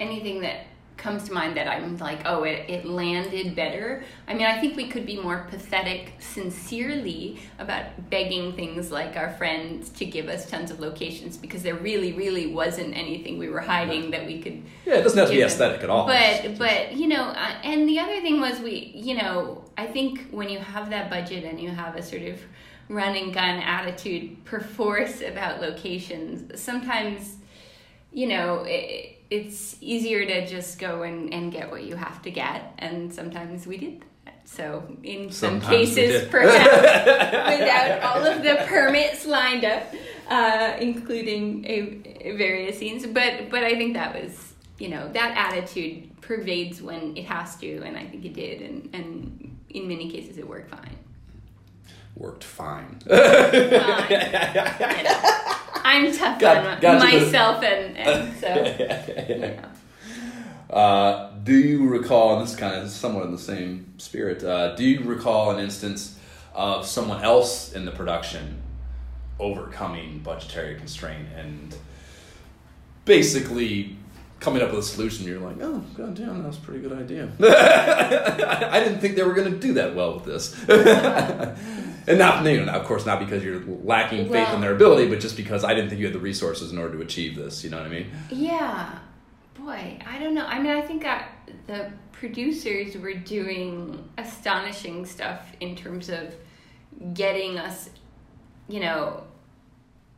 anything 0.00 0.40
that 0.40 0.66
comes 0.96 1.24
to 1.24 1.32
mind 1.32 1.56
that 1.56 1.68
I'm 1.68 1.96
like, 1.98 2.20
oh, 2.24 2.44
it, 2.44 2.68
it 2.68 2.86
landed 2.86 3.54
better. 3.54 4.02
I 4.26 4.34
mean, 4.34 4.46
I 4.46 4.58
think 4.60 4.76
we 4.76 4.88
could 4.88 5.04
be 5.04 5.20
more 5.20 5.46
pathetic 5.50 6.14
sincerely 6.18 7.38
about 7.58 8.10
begging 8.10 8.54
things 8.54 8.90
like 8.90 9.16
our 9.16 9.32
friends 9.34 9.90
to 9.90 10.04
give 10.04 10.28
us 10.28 10.48
tons 10.48 10.70
of 10.70 10.80
locations 10.80 11.36
because 11.36 11.62
there 11.62 11.74
really, 11.74 12.12
really 12.12 12.46
wasn't 12.46 12.96
anything 12.96 13.38
we 13.38 13.48
were 13.48 13.60
hiding 13.60 14.10
that 14.12 14.26
we 14.26 14.40
could. 14.40 14.62
Yeah, 14.84 14.94
it 14.94 15.02
doesn't 15.02 15.18
have 15.18 15.28
to 15.28 15.34
be 15.34 15.42
aesthetic 15.42 15.82
at 15.82 15.90
all. 15.90 16.06
But, 16.06 16.58
but 16.58 16.94
you 16.94 17.08
know, 17.08 17.24
uh, 17.24 17.54
and 17.62 17.88
the 17.88 17.98
other 17.98 18.20
thing 18.20 18.40
was 18.40 18.58
we, 18.60 18.92
you 18.94 19.16
know, 19.16 19.64
I 19.76 19.86
think 19.86 20.30
when 20.30 20.48
you 20.48 20.58
have 20.58 20.90
that 20.90 21.10
budget 21.10 21.44
and 21.44 21.60
you 21.60 21.70
have 21.70 21.96
a 21.96 22.02
sort 22.02 22.22
of 22.22 22.40
run 22.88 23.16
and 23.16 23.34
gun 23.34 23.58
attitude 23.60 24.44
perforce 24.44 25.20
about 25.20 25.60
locations, 25.60 26.58
sometimes, 26.60 27.36
you 28.12 28.28
know, 28.28 28.64
it, 28.66 29.15
it's 29.30 29.76
easier 29.80 30.24
to 30.24 30.46
just 30.46 30.78
go 30.78 31.02
and, 31.02 31.32
and 31.32 31.52
get 31.52 31.70
what 31.70 31.84
you 31.84 31.96
have 31.96 32.22
to 32.22 32.30
get 32.30 32.74
and 32.78 33.12
sometimes 33.12 33.66
we 33.66 33.76
did 33.76 34.04
that. 34.24 34.48
So 34.48 34.96
in 35.02 35.30
some 35.30 35.60
cases 35.60 36.28
perhaps 36.28 37.58
without 37.58 38.02
all 38.02 38.24
of 38.24 38.42
the 38.42 38.64
permits 38.66 39.26
lined 39.26 39.64
up 39.64 39.92
uh, 40.28 40.76
including 40.80 41.64
a, 41.64 42.28
a 42.28 42.36
various 42.36 42.78
scenes. 42.78 43.06
But 43.06 43.50
but 43.50 43.62
i 43.62 43.76
think 43.76 43.94
that 43.94 44.14
was 44.14 44.54
you 44.78 44.88
know 44.88 45.10
that 45.12 45.36
attitude 45.36 46.20
pervades 46.20 46.82
when 46.82 47.16
it 47.16 47.24
has 47.24 47.56
to 47.56 47.82
and 47.82 47.96
i 47.96 48.04
think 48.04 48.24
it 48.24 48.34
did 48.34 48.60
and 48.60 48.90
and 48.92 49.56
in 49.70 49.86
many 49.86 50.10
cases 50.10 50.38
it 50.38 50.48
worked 50.48 50.70
fine. 50.70 50.96
Worked 52.16 52.44
fine, 52.44 52.98
fine. 53.00 53.10
I'm 55.86 56.12
tough 56.12 56.40
got, 56.40 56.66
on 56.66 56.80
got 56.80 56.98
myself, 56.98 57.62
and, 57.62 57.96
and 57.96 58.36
so. 58.38 58.46
yeah. 58.48 59.66
Uh, 60.68 61.30
do 61.44 61.56
you 61.56 61.88
recall, 61.88 62.34
and 62.34 62.42
this 62.42 62.54
is 62.54 62.58
kind 62.58 62.74
of 62.74 62.90
somewhat 62.90 63.24
in 63.26 63.30
the 63.30 63.38
same 63.38 63.94
spirit, 63.98 64.42
uh, 64.42 64.74
do 64.74 64.82
you 64.82 65.04
recall 65.04 65.52
an 65.52 65.62
instance 65.62 66.18
of 66.54 66.84
someone 66.86 67.22
else 67.22 67.72
in 67.72 67.84
the 67.84 67.92
production 67.92 68.60
overcoming 69.38 70.18
budgetary 70.20 70.74
constraint 70.74 71.28
and 71.36 71.76
basically 73.04 73.96
coming 74.40 74.62
up 74.62 74.70
with 74.72 74.80
a 74.80 74.82
solution? 74.82 75.24
You're 75.24 75.38
like, 75.38 75.58
oh, 75.60 75.84
god 75.96 76.16
damn, 76.16 76.42
that 76.42 76.48
was 76.48 76.58
a 76.58 76.62
pretty 76.62 76.80
good 76.80 76.98
idea. 76.98 77.28
I 77.40 78.80
didn't 78.80 78.98
think 78.98 79.14
they 79.14 79.22
were 79.22 79.34
going 79.34 79.52
to 79.52 79.58
do 79.58 79.74
that 79.74 79.94
well 79.94 80.14
with 80.14 80.24
this 80.24 80.52
and 82.06 82.18
not 82.18 82.44
you 82.44 82.64
know, 82.64 82.72
of 82.72 82.84
course 82.86 83.06
not 83.06 83.18
because 83.18 83.44
you're 83.44 83.60
lacking 83.60 84.28
well, 84.28 84.44
faith 84.44 84.54
in 84.54 84.60
their 84.60 84.74
ability 84.74 85.08
but 85.08 85.20
just 85.20 85.36
because 85.36 85.64
i 85.64 85.74
didn't 85.74 85.88
think 85.88 86.00
you 86.00 86.06
had 86.06 86.14
the 86.14 86.20
resources 86.20 86.72
in 86.72 86.78
order 86.78 86.96
to 86.96 87.02
achieve 87.02 87.36
this 87.36 87.64
you 87.64 87.70
know 87.70 87.78
what 87.78 87.86
i 87.86 87.90
mean? 87.90 88.06
Yeah. 88.30 88.98
Boy 89.58 89.98
i 90.06 90.18
don't 90.18 90.34
know. 90.34 90.46
I 90.46 90.58
mean 90.58 90.72
i 90.72 90.82
think 90.82 91.02
that 91.02 91.30
the 91.66 91.90
producers 92.12 92.96
were 92.96 93.14
doing 93.14 94.08
astonishing 94.18 95.04
stuff 95.04 95.46
in 95.60 95.76
terms 95.76 96.08
of 96.08 96.34
getting 97.12 97.58
us 97.58 97.90
you 98.68 98.80
know 98.80 99.24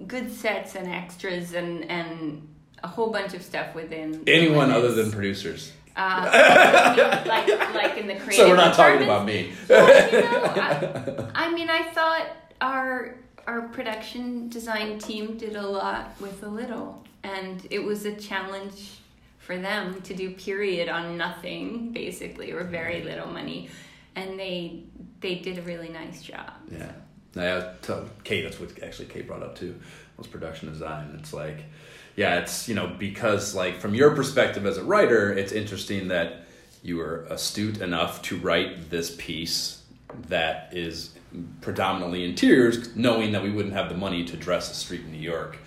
good 0.07 0.31
sets 0.31 0.75
and 0.75 0.89
extras 0.89 1.55
and 1.55 1.85
and 1.91 2.47
a 2.83 2.89
whole 2.89 3.11
bunch 3.11 3.35
of 3.35 3.43
stuff 3.43 3.75
within 3.75 4.23
anyone 4.27 4.71
other 4.71 4.93
than 4.93 5.11
producers 5.11 5.73
uh, 5.99 7.25
like, 7.27 7.75
like 7.75 7.99
in 7.99 8.07
the 8.07 8.15
creative. 8.15 8.35
So 8.35 8.49
we're 8.49 8.57
not 8.57 8.75
talking 8.75 9.03
about 9.03 9.27
me. 9.27 9.53
you 9.69 9.75
know, 9.75 10.53
I, 10.55 11.31
I 11.35 11.53
mean, 11.53 11.69
I 11.69 11.83
thought 11.91 12.27
our 12.61 13.17
our 13.47 13.63
production 13.63 14.49
design 14.49 14.99
team 14.99 15.37
did 15.37 15.57
a 15.57 15.67
lot 15.67 16.13
with 16.21 16.43
a 16.43 16.49
little, 16.49 17.05
and 17.23 17.67
it 17.71 17.81
was 17.81 18.05
a 18.05 18.15
challenge 18.15 19.01
for 19.39 19.57
them 19.57 20.01
to 20.03 20.15
do 20.15 20.31
period 20.33 20.89
on 20.89 21.17
nothing, 21.17 21.91
basically, 21.93 22.53
or 22.53 22.63
very 22.63 23.03
little 23.03 23.29
money, 23.29 23.69
and 24.15 24.39
they 24.39 24.85
they 25.21 25.37
did 25.37 25.59
a 25.59 25.63
really 25.63 25.89
nice 25.89 26.23
job. 26.23 26.53
Yeah, 26.71 26.93
I 27.37 27.73
tell 27.83 28.09
Kate. 28.23 28.43
That's 28.43 28.61
what 28.61 28.83
actually 28.83 29.09
Kate 29.09 29.27
brought 29.27 29.43
up 29.43 29.57
too. 29.57 29.75
Was 30.17 30.27
production 30.27 30.69
design. 30.69 31.17
It's 31.19 31.33
like 31.33 31.65
yeah, 32.19 32.41
it's 32.41 32.69
you 32.69 32.75
know 32.75 32.89
because 32.89 33.55
like 33.55 33.79
from 33.79 33.95
your 33.95 34.11
perspective 34.11 34.67
as 34.67 34.77
a 34.77 34.83
writer, 34.83 35.33
it's 35.33 35.53
interesting 35.53 36.09
that 36.09 36.47
you 36.83 36.97
were 36.97 37.25
astute 37.31 37.81
enough 37.81 38.23
to 38.23 38.37
write 38.39 38.91
this 38.91 39.15
piece 39.17 39.85
that 40.27 40.71
is 40.73 41.11
predominantly 41.61 42.25
interiors, 42.25 42.97
knowing 42.97 43.31
that 43.33 43.45
we 43.45 43.53
wouldn't 43.53 43.75
have 43.75 43.89
the 43.89 43.95
money 43.95 44.25
to 44.25 44.37
dress 44.37 44.69
a 44.69 44.75
street 44.75 45.03
in 45.03 45.13
New 45.13 45.19
York 45.19 45.59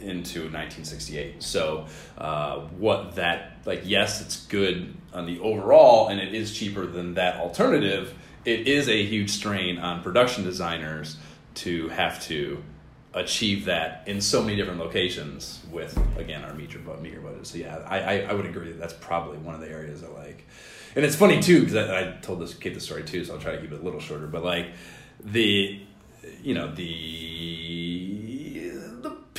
into 0.00 0.40
1968. 0.40 1.40
So, 1.40 1.86
uh, 2.18 2.62
what 2.78 3.14
that 3.14 3.58
like? 3.64 3.82
Yes, 3.84 4.20
it's 4.20 4.46
good 4.46 4.92
on 5.14 5.26
the 5.26 5.38
overall, 5.38 6.08
and 6.08 6.18
it 6.18 6.34
is 6.34 6.52
cheaper 6.52 6.84
than 6.84 7.14
that 7.14 7.36
alternative. 7.36 8.12
It 8.44 8.66
is 8.66 8.88
a 8.88 9.04
huge 9.04 9.30
strain 9.30 9.78
on 9.78 10.02
production 10.02 10.42
designers 10.42 11.16
to 11.54 11.90
have 11.90 12.20
to 12.24 12.60
achieve 13.12 13.64
that 13.64 14.04
in 14.06 14.20
so 14.20 14.40
many 14.40 14.54
different 14.56 14.78
locations 14.78 15.60
with 15.72 15.98
again 16.16 16.44
our 16.44 16.54
meter 16.54 16.78
meter 17.00 17.20
budget. 17.20 17.46
So 17.46 17.58
yeah, 17.58 17.78
I, 17.86 18.22
I, 18.22 18.32
would 18.32 18.46
agree 18.46 18.68
that 18.68 18.78
that's 18.78 18.92
probably 18.94 19.38
one 19.38 19.54
of 19.54 19.60
the 19.60 19.68
areas 19.68 20.04
I 20.04 20.08
like. 20.08 20.46
And 20.94 21.04
it's 21.04 21.16
funny 21.16 21.40
too 21.40 21.60
because 21.60 21.74
I, 21.74 22.00
I, 22.00 22.12
told 22.22 22.40
this 22.40 22.54
kid 22.54 22.74
the 22.74 22.80
story 22.80 23.02
too, 23.02 23.24
so 23.24 23.34
I'll 23.34 23.40
try 23.40 23.52
to 23.52 23.60
keep 23.60 23.72
it 23.72 23.80
a 23.80 23.84
little 23.84 24.00
shorter. 24.00 24.26
But 24.26 24.44
like 24.44 24.68
the 25.24 25.80
you 26.42 26.54
know 26.54 26.72
the 26.72 28.29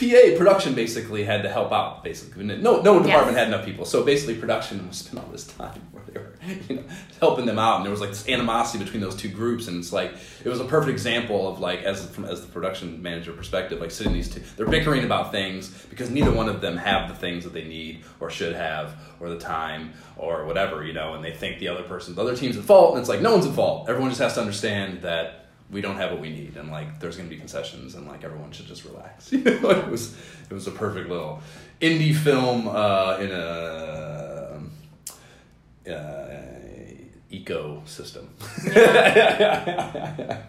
PA 0.02 0.38
production 0.38 0.74
basically 0.74 1.24
had 1.24 1.44
to 1.44 1.50
help 1.50 1.72
out 1.72 2.04
basically. 2.04 2.44
No 2.44 2.82
no 2.82 3.02
department 3.02 3.38
yes. 3.38 3.38
had 3.38 3.48
enough 3.48 3.66
people, 3.66 3.86
so 3.86 4.04
basically 4.04 4.36
production 4.36 4.88
was 4.88 4.98
spent 4.98 5.24
all 5.24 5.32
this 5.32 5.46
time 5.46 5.80
where 5.92 6.04
they 6.06 6.20
were 6.20 6.34
you 6.70 6.76
know 6.78 6.84
helping 7.20 7.46
them 7.46 7.60
out, 7.60 7.78
and 7.78 7.86
there 7.86 7.92
was 7.92 8.02
like 8.02 8.10
this 8.10 8.28
animosity 8.28 8.84
between 8.84 9.02
those 9.02 9.16
two 9.16 9.30
groups, 9.30 9.68
and 9.68 9.78
it's 9.78 9.94
like 9.94 10.14
it 10.44 10.50
was 10.50 10.60
a 10.60 10.66
perfect 10.66 10.92
example 10.92 11.48
of 11.48 11.60
like 11.60 11.84
as 11.84 12.10
from 12.10 12.26
as 12.26 12.42
the 12.42 12.48
production 12.48 13.02
manager 13.02 13.32
perspective, 13.32 13.80
like 13.80 13.92
sitting 13.92 14.14
these 14.14 14.34
two, 14.34 14.42
they're 14.58 14.68
bickering 14.68 15.04
about 15.04 15.32
things 15.32 15.70
because 15.90 16.10
neither 16.10 16.32
one 16.32 16.50
of 16.50 16.62
them 16.62 16.78
have 16.78 17.08
the 17.08 17.16
things 17.16 17.44
that 17.44 17.54
they 17.54 17.66
need 17.66 18.04
or 18.20 18.32
should 18.32 18.56
have 18.56 18.96
or 19.20 19.30
the 19.30 19.40
time 19.40 19.94
or 20.18 20.46
whatever, 20.46 20.84
you 20.84 20.94
know, 20.94 21.14
and 21.14 21.24
they 21.24 21.32
think 21.32 21.60
the 21.60 21.68
other 21.68 21.84
person, 21.84 22.16
the 22.16 22.22
other 22.22 22.36
team's 22.36 22.58
at 22.58 22.64
fault, 22.64 22.94
and 22.94 23.00
it's 23.00 23.10
like 23.10 23.22
no 23.22 23.34
one's 23.34 23.46
at 23.46 23.54
fault. 23.54 23.88
Everyone 23.88 24.10
just 24.10 24.22
has 24.22 24.34
to 24.34 24.40
understand 24.40 25.04
that 25.04 25.40
we 25.71 25.81
don't 25.81 25.95
have 25.95 26.12
what 26.12 26.19
we 26.19 26.29
need 26.29 26.57
and 26.57 26.69
like 26.69 26.99
there's 26.99 27.15
going 27.15 27.29
to 27.29 27.34
be 27.34 27.39
concessions 27.39 27.95
and 27.95 28.07
like 28.07 28.23
everyone 28.23 28.51
should 28.51 28.67
just 28.67 28.86
relax. 28.86 29.31
You 29.41 29.43
know 29.43 29.69
it 29.71 29.88
was 29.88 30.15
it 30.49 30.53
was 30.53 30.67
a 30.67 30.71
perfect 30.71 31.10
little 31.10 31.41
indie 31.79 32.15
film 32.15 32.67
uh, 32.67 33.17
in 33.19 33.31
a 33.31 34.62
uh, 35.88 36.51
ecosystem 37.31 38.27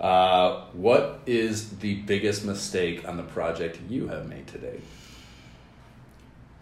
uh, 0.00 0.60
what 0.72 1.20
is 1.26 1.78
the 1.78 1.94
biggest 2.02 2.44
mistake 2.44 3.08
on 3.08 3.16
the 3.16 3.22
project 3.22 3.80
you 3.88 4.08
have 4.08 4.28
made 4.28 4.46
today 4.46 4.80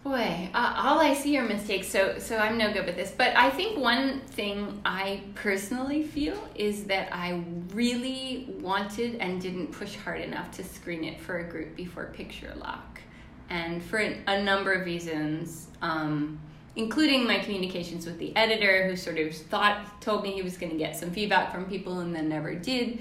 Boy, 0.05 0.51
uh, 0.53 0.73
all 0.77 0.99
I 0.99 1.15
see 1.15 1.35
are 1.39 1.43
mistakes, 1.43 1.87
so 1.87 2.19
so 2.19 2.37
I'm 2.37 2.59
no 2.59 2.71
good 2.71 2.85
with 2.85 2.95
this. 2.95 3.09
But 3.09 3.35
I 3.35 3.49
think 3.49 3.79
one 3.79 4.19
thing 4.19 4.79
I 4.85 5.23
personally 5.33 6.03
feel 6.03 6.37
is 6.53 6.83
that 6.83 7.09
I 7.11 7.43
really 7.73 8.53
wanted 8.59 9.15
and 9.15 9.41
didn't 9.41 9.71
push 9.71 9.95
hard 9.95 10.21
enough 10.21 10.51
to 10.57 10.63
screen 10.63 11.03
it 11.03 11.19
for 11.19 11.39
a 11.39 11.49
group 11.49 11.75
before 11.75 12.05
picture 12.13 12.53
lock, 12.59 13.01
and 13.49 13.83
for 13.83 13.97
a 13.97 14.43
number 14.43 14.73
of 14.73 14.85
reasons, 14.85 15.69
um, 15.81 16.39
including 16.75 17.25
my 17.25 17.39
communications 17.39 18.05
with 18.05 18.19
the 18.19 18.31
editor, 18.35 18.87
who 18.87 18.95
sort 18.95 19.17
of 19.17 19.33
thought 19.33 19.99
told 20.03 20.21
me 20.21 20.33
he 20.33 20.43
was 20.43 20.55
going 20.55 20.71
to 20.71 20.77
get 20.77 20.95
some 20.95 21.09
feedback 21.09 21.51
from 21.51 21.65
people 21.65 22.01
and 22.01 22.15
then 22.15 22.29
never 22.29 22.53
did. 22.53 22.99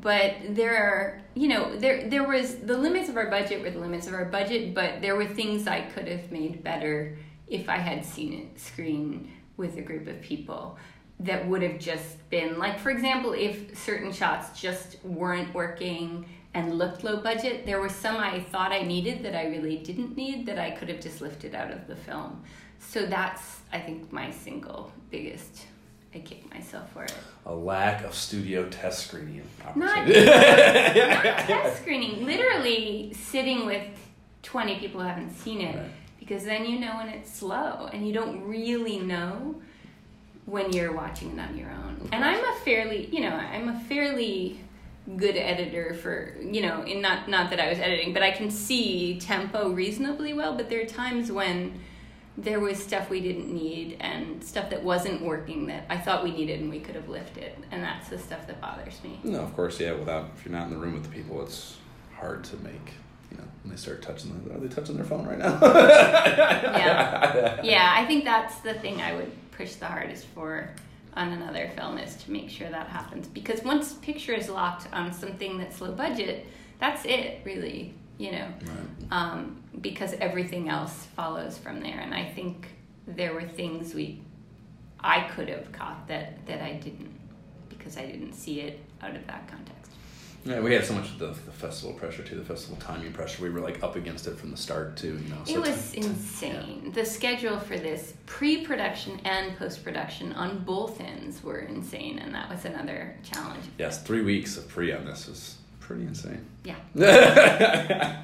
But 0.00 0.34
there 0.48 0.76
are 0.76 1.20
you 1.34 1.48
know 1.48 1.76
there 1.76 2.08
there 2.08 2.26
was 2.26 2.56
the 2.56 2.76
limits 2.76 3.08
of 3.08 3.16
our 3.16 3.28
budget 3.28 3.60
were 3.60 3.70
the 3.70 3.78
limits 3.78 4.06
of 4.06 4.14
our 4.14 4.24
budget 4.24 4.74
but 4.74 5.02
there 5.02 5.16
were 5.16 5.26
things 5.26 5.66
i 5.66 5.80
could 5.80 6.08
have 6.08 6.30
made 6.32 6.62
better 6.62 7.18
if 7.48 7.68
i 7.68 7.76
had 7.76 8.04
seen 8.04 8.32
it 8.32 8.58
screen 8.58 9.30
with 9.56 9.76
a 9.76 9.82
group 9.82 10.06
of 10.06 10.20
people 10.22 10.78
that 11.20 11.46
would 11.46 11.62
have 11.62 11.78
just 11.78 12.28
been 12.30 12.58
like 12.58 12.78
for 12.78 12.90
example 12.90 13.34
if 13.34 13.76
certain 13.76 14.10
shots 14.10 14.58
just 14.58 14.96
weren't 15.04 15.52
working 15.52 16.24
and 16.54 16.78
looked 16.78 17.04
low 17.04 17.18
budget 17.18 17.66
there 17.66 17.80
were 17.80 17.88
some 17.88 18.16
i 18.16 18.40
thought 18.40 18.72
i 18.72 18.80
needed 18.80 19.22
that 19.22 19.34
i 19.34 19.44
really 19.46 19.76
didn't 19.78 20.16
need 20.16 20.46
that 20.46 20.58
i 20.58 20.70
could 20.70 20.88
have 20.88 21.00
just 21.00 21.20
lifted 21.20 21.54
out 21.54 21.70
of 21.70 21.86
the 21.86 21.96
film. 21.96 22.42
So 22.78 23.06
that's 23.06 23.60
i 23.72 23.78
think 23.78 24.12
my 24.12 24.30
single 24.30 24.90
biggest 25.10 25.66
I 26.14 26.18
kick 26.18 26.52
myself 26.52 26.92
for 26.92 27.04
it. 27.04 27.14
A 27.46 27.54
lack 27.54 28.04
of 28.04 28.14
studio 28.14 28.68
test 28.68 29.06
screening 29.06 29.42
Not, 29.74 29.76
not 29.76 30.06
test 30.06 31.80
screening. 31.80 32.26
Literally 32.26 33.14
sitting 33.14 33.64
with 33.64 33.86
20 34.42 34.78
people 34.78 35.00
who 35.00 35.06
haven't 35.06 35.34
seen 35.34 35.60
it. 35.60 35.76
Right. 35.76 35.90
Because 36.18 36.44
then 36.44 36.66
you 36.66 36.78
know 36.78 36.96
when 36.96 37.08
it's 37.08 37.32
slow 37.32 37.88
and 37.92 38.06
you 38.06 38.12
don't 38.12 38.42
really 38.46 38.98
know 38.98 39.56
when 40.46 40.72
you're 40.72 40.92
watching 40.92 41.38
it 41.38 41.40
on 41.40 41.56
your 41.56 41.70
own. 41.70 42.08
And 42.12 42.24
I'm 42.24 42.44
a 42.44 42.58
fairly, 42.60 43.06
you 43.06 43.20
know, 43.20 43.34
I'm 43.34 43.68
a 43.68 43.80
fairly 43.80 44.60
good 45.16 45.36
editor 45.36 45.94
for, 45.94 46.36
you 46.40 46.62
know, 46.62 46.82
in 46.82 47.00
not 47.00 47.28
not 47.28 47.50
that 47.50 47.60
I 47.60 47.68
was 47.68 47.78
editing, 47.78 48.12
but 48.12 48.22
I 48.22 48.30
can 48.30 48.50
see 48.50 49.18
tempo 49.18 49.70
reasonably 49.70 50.32
well, 50.32 50.54
but 50.54 50.68
there 50.68 50.82
are 50.82 50.86
times 50.86 51.32
when 51.32 51.80
there 52.38 52.60
was 52.60 52.82
stuff 52.82 53.10
we 53.10 53.20
didn't 53.20 53.52
need 53.52 53.98
and 54.00 54.42
stuff 54.42 54.70
that 54.70 54.82
wasn't 54.82 55.20
working 55.22 55.66
that 55.66 55.84
I 55.90 55.98
thought 55.98 56.24
we 56.24 56.30
needed 56.30 56.60
and 56.60 56.70
we 56.70 56.80
could 56.80 56.94
have 56.94 57.08
lifted. 57.08 57.52
And 57.70 57.82
that's 57.82 58.08
the 58.08 58.18
stuff 58.18 58.46
that 58.46 58.60
bothers 58.60 59.02
me. 59.04 59.20
No, 59.22 59.40
of 59.40 59.54
course, 59.54 59.78
yeah. 59.78 59.92
Without 59.92 60.30
if 60.36 60.44
you're 60.44 60.52
not 60.52 60.68
in 60.68 60.70
the 60.70 60.78
room 60.78 60.94
with 60.94 61.04
the 61.04 61.10
people, 61.10 61.42
it's 61.42 61.76
hard 62.16 62.44
to 62.44 62.56
make. 62.58 62.94
You 63.30 63.38
know, 63.38 63.44
when 63.62 63.70
they 63.70 63.76
start 63.76 64.02
touching, 64.02 64.42
the, 64.44 64.54
are 64.54 64.58
they 64.60 64.68
touching 64.68 64.96
their 64.96 65.04
phone 65.04 65.26
right 65.26 65.38
now? 65.38 65.58
yeah. 65.62 67.60
Yeah, 67.62 67.92
I 67.94 68.06
think 68.06 68.24
that's 68.24 68.60
the 68.60 68.74
thing 68.74 69.00
I 69.00 69.14
would 69.14 69.30
push 69.52 69.74
the 69.74 69.86
hardest 69.86 70.26
for 70.26 70.70
on 71.14 71.32
another 71.32 71.70
film 71.76 71.98
is 71.98 72.16
to 72.16 72.30
make 72.30 72.48
sure 72.48 72.70
that 72.70 72.88
happens. 72.88 73.28
Because 73.28 73.62
once 73.62 73.94
picture 73.94 74.32
is 74.32 74.48
locked 74.48 74.88
on 74.92 75.12
something 75.12 75.58
that's 75.58 75.80
low 75.80 75.92
budget, 75.92 76.46
that's 76.78 77.04
it, 77.04 77.40
really, 77.44 77.94
you 78.22 78.30
know. 78.30 78.48
Right. 78.64 79.10
Um, 79.10 79.62
because 79.80 80.14
everything 80.20 80.68
else 80.68 81.06
follows 81.16 81.58
from 81.58 81.80
there. 81.80 81.98
And 81.98 82.14
I 82.14 82.24
think 82.24 82.68
there 83.06 83.34
were 83.34 83.42
things 83.42 83.94
we 83.94 84.22
I 85.00 85.28
could 85.34 85.48
have 85.48 85.72
caught 85.72 86.06
that, 86.06 86.46
that 86.46 86.62
I 86.62 86.74
didn't 86.74 87.10
because 87.68 87.96
I 87.96 88.06
didn't 88.06 88.34
see 88.34 88.60
it 88.60 88.78
out 89.02 89.16
of 89.16 89.26
that 89.26 89.48
context. 89.48 89.90
Yeah, 90.44 90.60
we 90.60 90.72
had 90.72 90.84
so 90.84 90.94
much 90.94 91.06
of 91.06 91.18
the, 91.18 91.26
the 91.26 91.52
festival 91.52 91.92
pressure 91.94 92.22
too, 92.22 92.36
the 92.36 92.44
festival 92.44 92.76
timing 92.76 93.12
pressure. 93.12 93.42
We 93.42 93.50
were 93.50 93.60
like 93.60 93.82
up 93.82 93.96
against 93.96 94.28
it 94.28 94.36
from 94.36 94.52
the 94.52 94.56
start 94.56 94.96
too. 94.96 95.20
You 95.24 95.28
know, 95.28 95.38
so 95.44 95.54
It 95.54 95.60
was 95.60 95.94
insane. 95.94 96.92
The 96.94 97.04
schedule 97.04 97.58
for 97.58 97.76
this 97.76 98.14
pre 98.26 98.64
production 98.64 99.20
and 99.24 99.56
post 99.56 99.82
production 99.82 100.32
on 100.34 100.60
both 100.60 101.00
ends 101.00 101.42
were 101.42 101.60
insane, 101.60 102.20
and 102.20 102.32
that 102.34 102.48
was 102.48 102.64
another 102.64 103.16
challenge. 103.24 103.64
Yes, 103.78 104.02
three 104.02 104.22
weeks 104.22 104.56
of 104.56 104.68
pre 104.68 104.92
on 104.92 105.04
this 105.04 105.28
was 105.28 105.56
pretty 105.82 106.02
insane. 106.04 106.44
Yeah. 106.64 106.76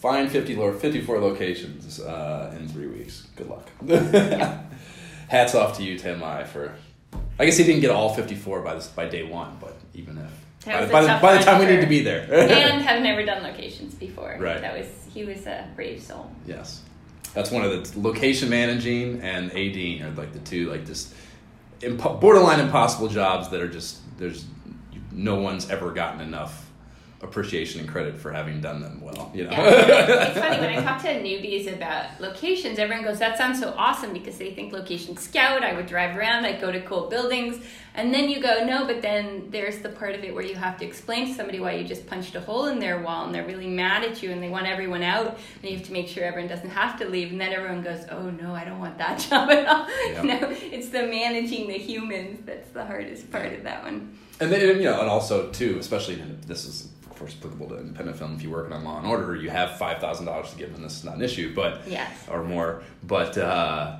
Find 0.00 0.30
50 0.30 0.56
lo- 0.56 0.72
54 0.72 1.20
locations 1.20 2.00
uh, 2.00 2.54
in 2.58 2.68
three 2.68 2.86
weeks. 2.86 3.26
Good 3.36 3.48
luck. 3.48 3.68
Hats 5.28 5.54
off 5.54 5.76
to 5.78 5.82
you, 5.82 5.98
Tim 5.98 6.22
I, 6.22 6.44
for. 6.44 6.74
I 7.38 7.44
guess 7.44 7.56
he 7.56 7.64
didn't 7.64 7.80
get 7.80 7.90
all 7.90 8.14
54 8.14 8.60
by 8.60 8.74
this 8.74 8.88
by 8.88 9.08
day 9.08 9.24
one, 9.24 9.56
but 9.60 9.76
even 9.94 10.18
if. 10.18 10.30
By, 10.64 10.86
by 10.86 11.02
the, 11.02 11.18
by 11.22 11.38
the 11.38 11.44
time 11.44 11.60
we 11.60 11.66
need 11.66 11.80
to 11.80 11.86
be 11.86 12.02
there. 12.02 12.22
and 12.32 12.82
have 12.82 13.00
never 13.02 13.24
done 13.24 13.42
locations 13.42 13.94
before. 13.94 14.36
Right. 14.38 14.60
That 14.60 14.76
was 14.76 14.86
he 15.14 15.24
was 15.24 15.46
a 15.46 15.68
brave 15.76 16.02
soul. 16.02 16.30
Yes, 16.44 16.82
that's 17.34 17.52
one 17.52 17.64
of 17.64 17.70
the 17.70 18.00
location 18.00 18.48
managing 18.48 19.20
and 19.20 19.52
ADing 19.52 20.02
are 20.02 20.10
like 20.10 20.32
the 20.32 20.40
two 20.40 20.68
like 20.70 20.84
just 20.84 21.14
impo- 21.80 22.20
borderline 22.20 22.58
impossible 22.58 23.06
jobs 23.08 23.48
that 23.50 23.60
are 23.60 23.68
just 23.68 23.98
there's 24.18 24.44
no 25.12 25.36
one's 25.36 25.70
ever 25.70 25.92
gotten 25.92 26.20
enough 26.20 26.65
appreciation 27.26 27.80
and 27.80 27.88
credit 27.88 28.16
for 28.18 28.32
having 28.32 28.60
done 28.60 28.80
them 28.80 29.00
well. 29.00 29.30
You 29.34 29.44
know, 29.44 29.50
Yeah. 29.50 30.26
it's 30.30 30.38
funny 30.38 30.58
when 30.58 30.70
I 30.70 30.82
talk 30.82 31.02
to 31.02 31.08
newbies 31.08 31.72
about 31.72 32.20
locations, 32.20 32.78
everyone 32.78 33.04
goes, 33.04 33.18
"That 33.18 33.36
sounds 33.36 33.60
so 33.60 33.74
awesome," 33.76 34.12
because 34.12 34.38
they 34.38 34.52
think 34.52 34.72
location 34.72 35.16
scout. 35.16 35.62
I 35.62 35.72
would 35.74 35.86
drive 35.86 36.16
around, 36.16 36.44
I'd 36.46 36.60
go 36.60 36.72
to 36.72 36.80
cool 36.82 37.08
buildings, 37.08 37.64
and 37.96 38.12
then 38.14 38.28
you 38.28 38.40
go, 38.40 38.64
"No," 38.64 38.86
but 38.86 39.02
then 39.02 39.48
there's 39.50 39.78
the 39.78 39.88
part 39.88 40.14
of 40.14 40.22
it 40.22 40.34
where 40.34 40.44
you 40.44 40.54
have 40.54 40.78
to 40.78 40.84
explain 40.84 41.26
to 41.28 41.34
somebody 41.34 41.58
why 41.58 41.72
you 41.72 41.84
just 41.84 42.06
punched 42.06 42.34
a 42.34 42.40
hole 42.40 42.66
in 42.66 42.78
their 42.78 43.00
wall, 43.02 43.24
and 43.26 43.34
they're 43.34 43.46
really 43.46 43.66
mad 43.68 44.04
at 44.04 44.22
you, 44.22 44.30
and 44.30 44.42
they 44.42 44.48
want 44.48 44.66
everyone 44.66 45.02
out, 45.02 45.38
and 45.62 45.70
you 45.70 45.76
have 45.78 45.86
to 45.86 45.92
make 45.92 46.06
sure 46.08 46.22
everyone 46.24 46.48
doesn't 46.48 46.70
have 46.70 46.98
to 47.00 47.08
leave, 47.08 47.30
and 47.32 47.40
then 47.40 47.52
everyone 47.52 47.82
goes, 47.82 48.04
"Oh 48.10 48.30
no, 48.30 48.54
I 48.54 48.64
don't 48.64 48.78
want 48.78 48.98
that 48.98 49.18
job 49.30 49.50
at 49.50 49.66
all." 49.66 49.86
Yeah. 50.12 50.22
No, 50.22 50.38
it's 50.50 50.90
the 50.90 51.02
managing 51.04 51.66
the 51.68 51.78
humans 51.78 52.40
that's 52.44 52.70
the 52.70 52.84
hardest 52.84 53.30
part 53.32 53.52
of 53.52 53.62
that 53.64 53.82
one. 53.82 54.16
and 54.40 54.52
then 54.52 54.60
you 54.78 54.84
know, 54.84 55.00
and 55.00 55.08
also 55.10 55.50
too, 55.50 55.78
especially 55.80 56.20
in, 56.20 56.38
this 56.46 56.64
is 56.66 56.90
of 57.10 57.18
course 57.20 57.34
applicable 57.38 57.68
to 57.70 57.78
independent 57.78 58.18
film. 58.18 58.34
If 58.34 58.42
you 58.42 58.50
work 58.50 58.70
on 58.70 58.84
Law 58.84 58.98
and 58.98 59.06
Order, 59.06 59.34
you 59.36 59.48
have 59.48 59.78
five 59.78 59.98
thousand 60.00 60.26
dollars 60.26 60.50
to 60.50 60.56
give, 60.58 60.74
and 60.74 60.84
this 60.84 60.98
is 60.98 61.04
not 61.04 61.14
an 61.16 61.22
issue, 61.22 61.54
but 61.54 61.82
Yes. 61.88 62.10
or 62.30 62.44
more. 62.44 62.82
But 63.02 63.38
uh, 63.38 63.96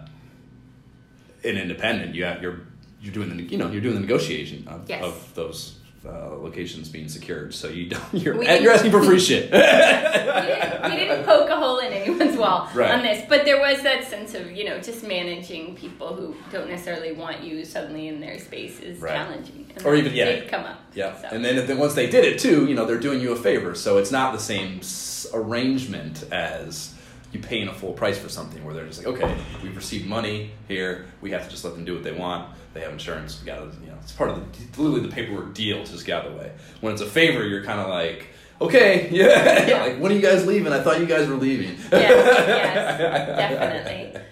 in 1.42 1.56
independent, 1.56 2.14
you 2.14 2.24
have 2.24 2.42
you're 2.42 2.60
you're 3.06 3.14
doing 3.14 3.36
the 3.36 3.42
you 3.44 3.56
know 3.56 3.70
you're 3.70 3.80
doing 3.80 3.94
the 3.94 4.00
negotiation 4.00 4.66
of, 4.66 4.88
Yes. 4.88 5.02
of 5.04 5.34
those 5.34 5.78
uh, 6.04 6.36
locations 6.36 6.88
being 6.88 7.08
secured. 7.08 7.54
So 7.54 7.68
you 7.68 7.88
don't 7.90 8.02
you're 8.14 8.42
you're 8.42 8.72
asking 8.72 8.90
for 8.90 9.02
free 9.02 9.18
shit. 9.20 9.44
we, 9.52 9.58
didn't, 9.58 10.82
we 10.90 10.96
didn't 10.96 11.24
poke 11.24 11.48
a 11.48 11.56
hole 11.56 11.78
in 11.78 11.92
anyone's 11.92 12.36
wall 12.36 12.68
Right. 12.74 12.90
on 12.92 13.02
this, 13.02 13.24
but 13.28 13.44
there 13.44 13.58
was 13.60 13.82
that 13.82 14.04
sense 14.04 14.34
of 14.34 14.50
you 14.50 14.64
know 14.68 14.78
just 14.80 15.06
managing 15.06 15.76
people 15.76 16.14
who 16.14 16.34
don't 16.52 16.68
necessarily 16.68 17.12
want 17.12 17.42
you 17.42 17.64
suddenly 17.64 18.08
in 18.08 18.20
their 18.20 18.38
space 18.38 18.80
is 18.80 18.98
Right. 19.00 19.12
challenging, 19.14 19.70
and 19.74 19.86
Or 19.86 19.94
even- 19.94 20.12
yeah. 20.14 20.40
come 20.48 20.64
up. 20.64 20.80
Yeah, 20.94 21.20
So. 21.20 21.28
and 21.30 21.44
then, 21.44 21.66
then 21.66 21.78
once 21.78 21.94
they 21.94 22.08
did 22.08 22.24
it 22.24 22.38
too, 22.40 22.66
you 22.66 22.74
know, 22.74 22.86
they're 22.86 22.98
doing 22.98 23.20
you 23.20 23.32
a 23.32 23.36
favor. 23.36 23.74
So 23.74 23.98
it's 23.98 24.10
not 24.12 24.32
the 24.32 24.38
same 24.40 24.78
s- 24.80 25.26
arrangement 25.34 26.24
as 26.32 26.94
you 27.32 27.40
paying 27.40 27.68
a 27.68 27.74
full 27.74 27.92
price 27.92 28.16
for 28.18 28.28
something 28.30 28.64
where 28.64 28.72
they're 28.74 28.86
just 28.86 29.04
like, 29.04 29.08
okay, 29.14 29.36
we've 29.62 29.76
received 29.76 30.06
money 30.06 30.52
here, 30.68 31.04
we 31.20 31.32
have 31.32 31.44
to 31.44 31.50
just 31.50 31.64
let 31.64 31.74
them 31.74 31.84
do 31.84 31.92
what 31.94 32.04
they 32.04 32.12
want. 32.12 32.48
They 32.76 32.82
have 32.82 32.92
insurance, 32.92 33.40
we 33.40 33.46
got 33.46 33.56
to, 33.56 33.80
you 33.80 33.86
know, 33.88 33.96
it's 34.02 34.12
part 34.12 34.28
of 34.30 34.36
the 34.36 34.82
literally 34.82 35.06
the 35.08 35.12
paperwork 35.14 35.54
deal 35.54 35.82
to 35.82 35.90
just 35.90 36.04
get 36.04 36.18
out 36.20 36.26
of 36.26 36.34
the 36.34 36.38
way. 36.38 36.52
When 36.82 36.92
it's 36.92 37.00
a 37.02 37.06
favor, 37.06 37.42
you're 37.46 37.64
kind 37.64 37.80
of 37.80 37.88
like, 37.88 38.28
okay, 38.60 39.08
yeah, 39.12 39.66
Yeah. 39.66 39.82
like 39.84 39.98
when 39.98 40.12
are 40.12 40.14
you 40.14 40.20
guys 40.20 40.46
leaving? 40.46 40.72
I 40.72 40.82
thought 40.82 41.00
you 41.00 41.06
guys 41.06 41.26
were 41.26 41.36
leaving. 41.36 41.76
yes, 41.90 41.90
yes, 41.90 42.98
definitely. 43.00 44.20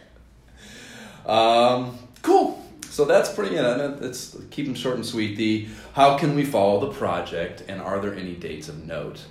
Um, 1.27 1.99
cool. 2.23 2.63
So 2.91 3.07
that's 3.07 3.33
pretty. 3.33 3.57
You 3.57 3.63
know, 3.63 3.97
it's 4.03 4.37
keep 4.51 4.67
them 4.67 4.75
short 4.75 4.97
and 4.97 5.07
sweet. 5.07 5.37
The 5.37 5.67
how 5.95 6.19
can 6.19 6.35
we 6.35 6.45
follow 6.45 6.81
the 6.81 6.93
project, 6.93 7.65
and 7.67 7.81
are 7.81 7.99
there 7.99 8.15
any 8.15 8.35
dates 8.35 8.69
of 8.69 8.85
note 8.85 9.23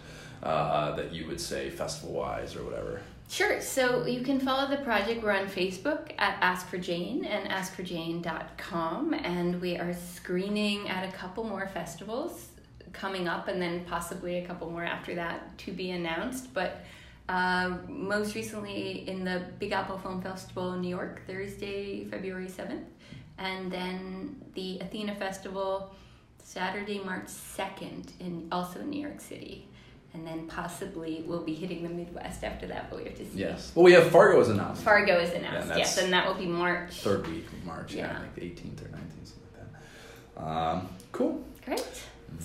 uh, 0.41 0.95
that 0.95 1.13
you 1.13 1.27
would 1.27 1.39
say 1.39 1.69
festival 1.69 2.13
wise 2.15 2.55
or 2.55 2.63
whatever? 2.63 3.01
Sure. 3.29 3.61
So 3.61 4.05
you 4.05 4.21
can 4.21 4.39
follow 4.39 4.69
the 4.69 4.83
project. 4.83 5.23
We're 5.23 5.31
on 5.31 5.47
Facebook 5.47 6.11
at 6.19 6.37
Ask 6.41 6.67
for 6.67 6.77
Jane 6.77 7.25
and 7.25 7.49
askforjane.com. 7.49 9.13
And 9.13 9.59
we 9.59 9.77
are 9.77 9.93
screening 9.93 10.87
at 10.89 11.07
a 11.07 11.11
couple 11.11 11.43
more 11.43 11.67
festivals 11.67 12.49
coming 12.91 13.27
up 13.27 13.47
and 13.47 13.61
then 13.61 13.85
possibly 13.85 14.37
a 14.37 14.45
couple 14.45 14.69
more 14.69 14.83
after 14.83 15.15
that 15.15 15.57
to 15.59 15.71
be 15.71 15.91
announced. 15.91 16.53
But 16.53 16.85
uh, 17.27 17.77
most 17.87 18.35
recently 18.35 19.07
in 19.09 19.23
the 19.23 19.43
Big 19.57 19.71
Apple 19.71 19.97
Film 19.97 20.21
Festival 20.21 20.73
in 20.73 20.81
New 20.81 20.89
York, 20.89 21.21
Thursday, 21.25 22.05
February 22.05 22.47
7th. 22.47 22.83
And 23.37 23.71
then 23.71 24.41
the 24.53 24.79
Athena 24.79 25.15
Festival, 25.15 25.95
Saturday, 26.43 26.99
March 26.99 27.25
2nd, 27.25 28.11
in 28.19 28.47
also 28.51 28.81
New 28.83 29.01
York 29.01 29.19
City. 29.19 29.67
And 30.13 30.27
then 30.27 30.45
possibly 30.47 31.23
we'll 31.25 31.43
be 31.43 31.55
hitting 31.55 31.81
the 31.83 31.89
Midwest 31.89 32.43
after 32.43 32.67
that, 32.67 32.89
but 32.89 32.99
we 32.99 33.05
have 33.05 33.17
to 33.17 33.25
see. 33.25 33.39
Yes. 33.39 33.71
Well, 33.73 33.83
we 33.83 33.93
have 33.93 34.11
Fargo 34.11 34.39
is 34.39 34.49
announced. 34.49 34.83
Fargo 34.83 35.17
is 35.19 35.31
announced, 35.33 35.69
Yeah, 35.69 35.77
yes, 35.77 35.97
and 35.97 36.13
that 36.13 36.27
will 36.27 36.35
be 36.35 36.45
March. 36.45 36.93
Third 37.01 37.25
week 37.27 37.47
of 37.47 37.63
March. 37.65 37.93
Yeah, 37.95 38.11
Yeah. 38.13 38.19
like 38.19 38.35
the 38.35 38.41
18th 38.41 38.81
or 38.83 38.89
19th, 38.89 39.25
something 39.27 39.43
like 39.57 40.35
that. 40.35 40.43
Um, 40.43 40.89
cool. 41.11 41.43
Great. 41.65 41.83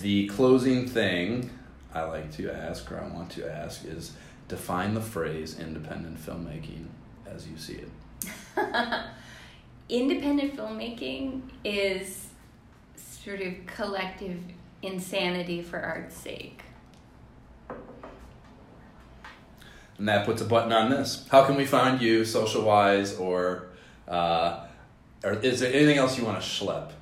The 0.00 0.26
closing 0.28 0.88
thing 0.88 1.50
I 1.94 2.02
like 2.04 2.32
to 2.36 2.50
ask, 2.50 2.90
or 2.90 3.00
I 3.00 3.06
want 3.14 3.30
to 3.32 3.46
ask, 3.50 3.84
is 3.84 4.12
define 4.48 4.94
the 4.94 5.00
phrase 5.02 5.58
independent 5.60 6.24
filmmaking 6.24 6.86
as 7.26 7.46
you 7.46 7.58
see 7.58 7.80
it. 7.82 7.90
Independent 9.90 10.56
filmmaking 10.56 11.42
is 11.64 12.28
sort 12.96 13.40
of 13.40 13.54
collective 13.66 14.38
insanity 14.82 15.62
for 15.62 15.78
art's 15.80 16.16
sake. 16.16 16.62
And 19.98 20.08
that 20.08 20.24
puts 20.24 20.40
a 20.40 20.44
button 20.44 20.72
on 20.72 20.90
this. 20.90 21.26
How 21.30 21.44
can 21.44 21.56
we 21.56 21.64
find 21.66 22.00
you 22.00 22.24
social 22.24 22.62
wise, 22.62 23.16
or 23.16 23.68
uh, 24.06 24.64
or 25.24 25.32
is 25.34 25.60
there 25.60 25.72
anything 25.72 25.98
else 25.98 26.16
you 26.16 26.24
want 26.24 26.40
to 26.40 26.46
schlep? 26.46 26.92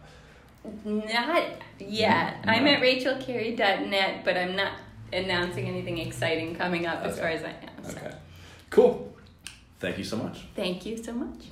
Not 0.84 1.44
yet. 1.78 2.44
No. 2.44 2.52
I'm 2.52 2.66
at 2.66 2.80
rachelcarey.net, 2.80 4.24
but 4.24 4.36
I'm 4.36 4.56
not 4.56 4.72
announcing 5.12 5.66
anything 5.66 5.98
exciting 5.98 6.56
coming 6.56 6.86
up 6.86 7.04
as 7.04 7.18
far 7.18 7.28
as 7.28 7.44
I 7.44 7.52
know. 7.52 7.88
So 7.90 7.96
Okay. 7.96 8.14
Cool. 8.70 9.14
Thank 9.78 9.98
you 9.98 10.04
so 10.04 10.16
much. 10.16 10.46
Thank 10.56 10.86
you 10.86 10.96
so 10.96 11.12
much. 11.12 11.46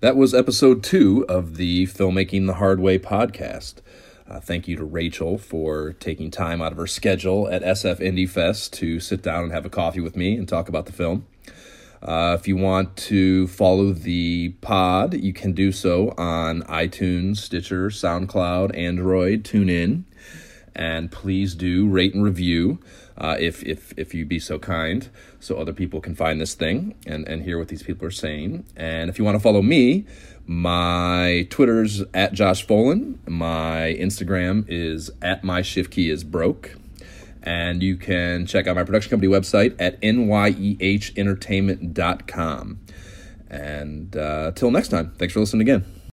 That 0.00 0.16
was 0.16 0.34
episode 0.34 0.82
two 0.82 1.24
of 1.28 1.56
the 1.56 1.86
Filmmaking 1.86 2.46
the 2.46 2.54
Hard 2.54 2.80
Way 2.80 2.98
podcast. 2.98 3.76
Uh, 4.26 4.40
thank 4.40 4.66
you 4.66 4.76
to 4.76 4.84
Rachel 4.84 5.36
for 5.36 5.92
taking 5.94 6.30
time 6.30 6.62
out 6.62 6.72
of 6.72 6.78
her 6.78 6.86
schedule 6.86 7.46
at 7.48 7.62
SF 7.62 8.00
Indie 8.00 8.28
Fest 8.28 8.72
to 8.74 8.98
sit 8.98 9.22
down 9.22 9.44
and 9.44 9.52
have 9.52 9.66
a 9.66 9.70
coffee 9.70 10.00
with 10.00 10.16
me 10.16 10.34
and 10.34 10.48
talk 10.48 10.68
about 10.68 10.86
the 10.86 10.92
film. 10.92 11.26
Uh, 12.02 12.36
if 12.38 12.48
you 12.48 12.56
want 12.56 12.96
to 12.96 13.46
follow 13.48 13.92
the 13.92 14.50
pod, 14.60 15.14
you 15.14 15.32
can 15.32 15.52
do 15.52 15.72
so 15.72 16.14
on 16.16 16.62
iTunes, 16.62 17.36
Stitcher, 17.38 17.88
SoundCloud, 17.88 18.76
Android, 18.76 19.42
TuneIn, 19.44 20.04
and 20.74 21.12
please 21.12 21.54
do 21.54 21.86
rate 21.86 22.14
and 22.14 22.24
review 22.24 22.78
uh, 23.16 23.36
if 23.38 23.62
if 23.62 23.94
if 23.96 24.12
you 24.12 24.24
be 24.24 24.38
so 24.38 24.58
kind, 24.58 25.08
so 25.38 25.56
other 25.56 25.72
people 25.72 26.00
can 26.00 26.14
find 26.14 26.40
this 26.40 26.54
thing 26.54 26.94
and 27.06 27.26
and 27.28 27.42
hear 27.42 27.58
what 27.58 27.68
these 27.68 27.82
people 27.82 28.06
are 28.06 28.10
saying. 28.10 28.64
And 28.76 29.08
if 29.08 29.18
you 29.18 29.24
want 29.24 29.36
to 29.36 29.40
follow 29.40 29.62
me, 29.62 30.04
my 30.46 31.46
Twitter's 31.50 32.02
at 32.12 32.32
Josh 32.32 32.66
Folan, 32.66 33.16
my 33.28 33.96
Instagram 33.98 34.64
is 34.68 35.10
at 35.22 35.44
my 35.44 35.62
shift 35.62 35.90
key 35.90 36.10
is 36.10 36.22
broke. 36.24 36.76
And 37.42 37.82
you 37.82 37.96
can 37.96 38.44
check 38.46 38.66
out 38.66 38.76
my 38.76 38.84
production 38.84 39.10
company 39.10 39.30
website 39.30 39.74
at 39.78 40.00
nyehentertainment.com. 40.00 42.80
And 43.50 44.16
uh, 44.16 44.52
till 44.52 44.70
next 44.70 44.88
time, 44.88 45.12
thanks 45.18 45.34
for 45.34 45.40
listening 45.40 45.60
again. 45.62 45.94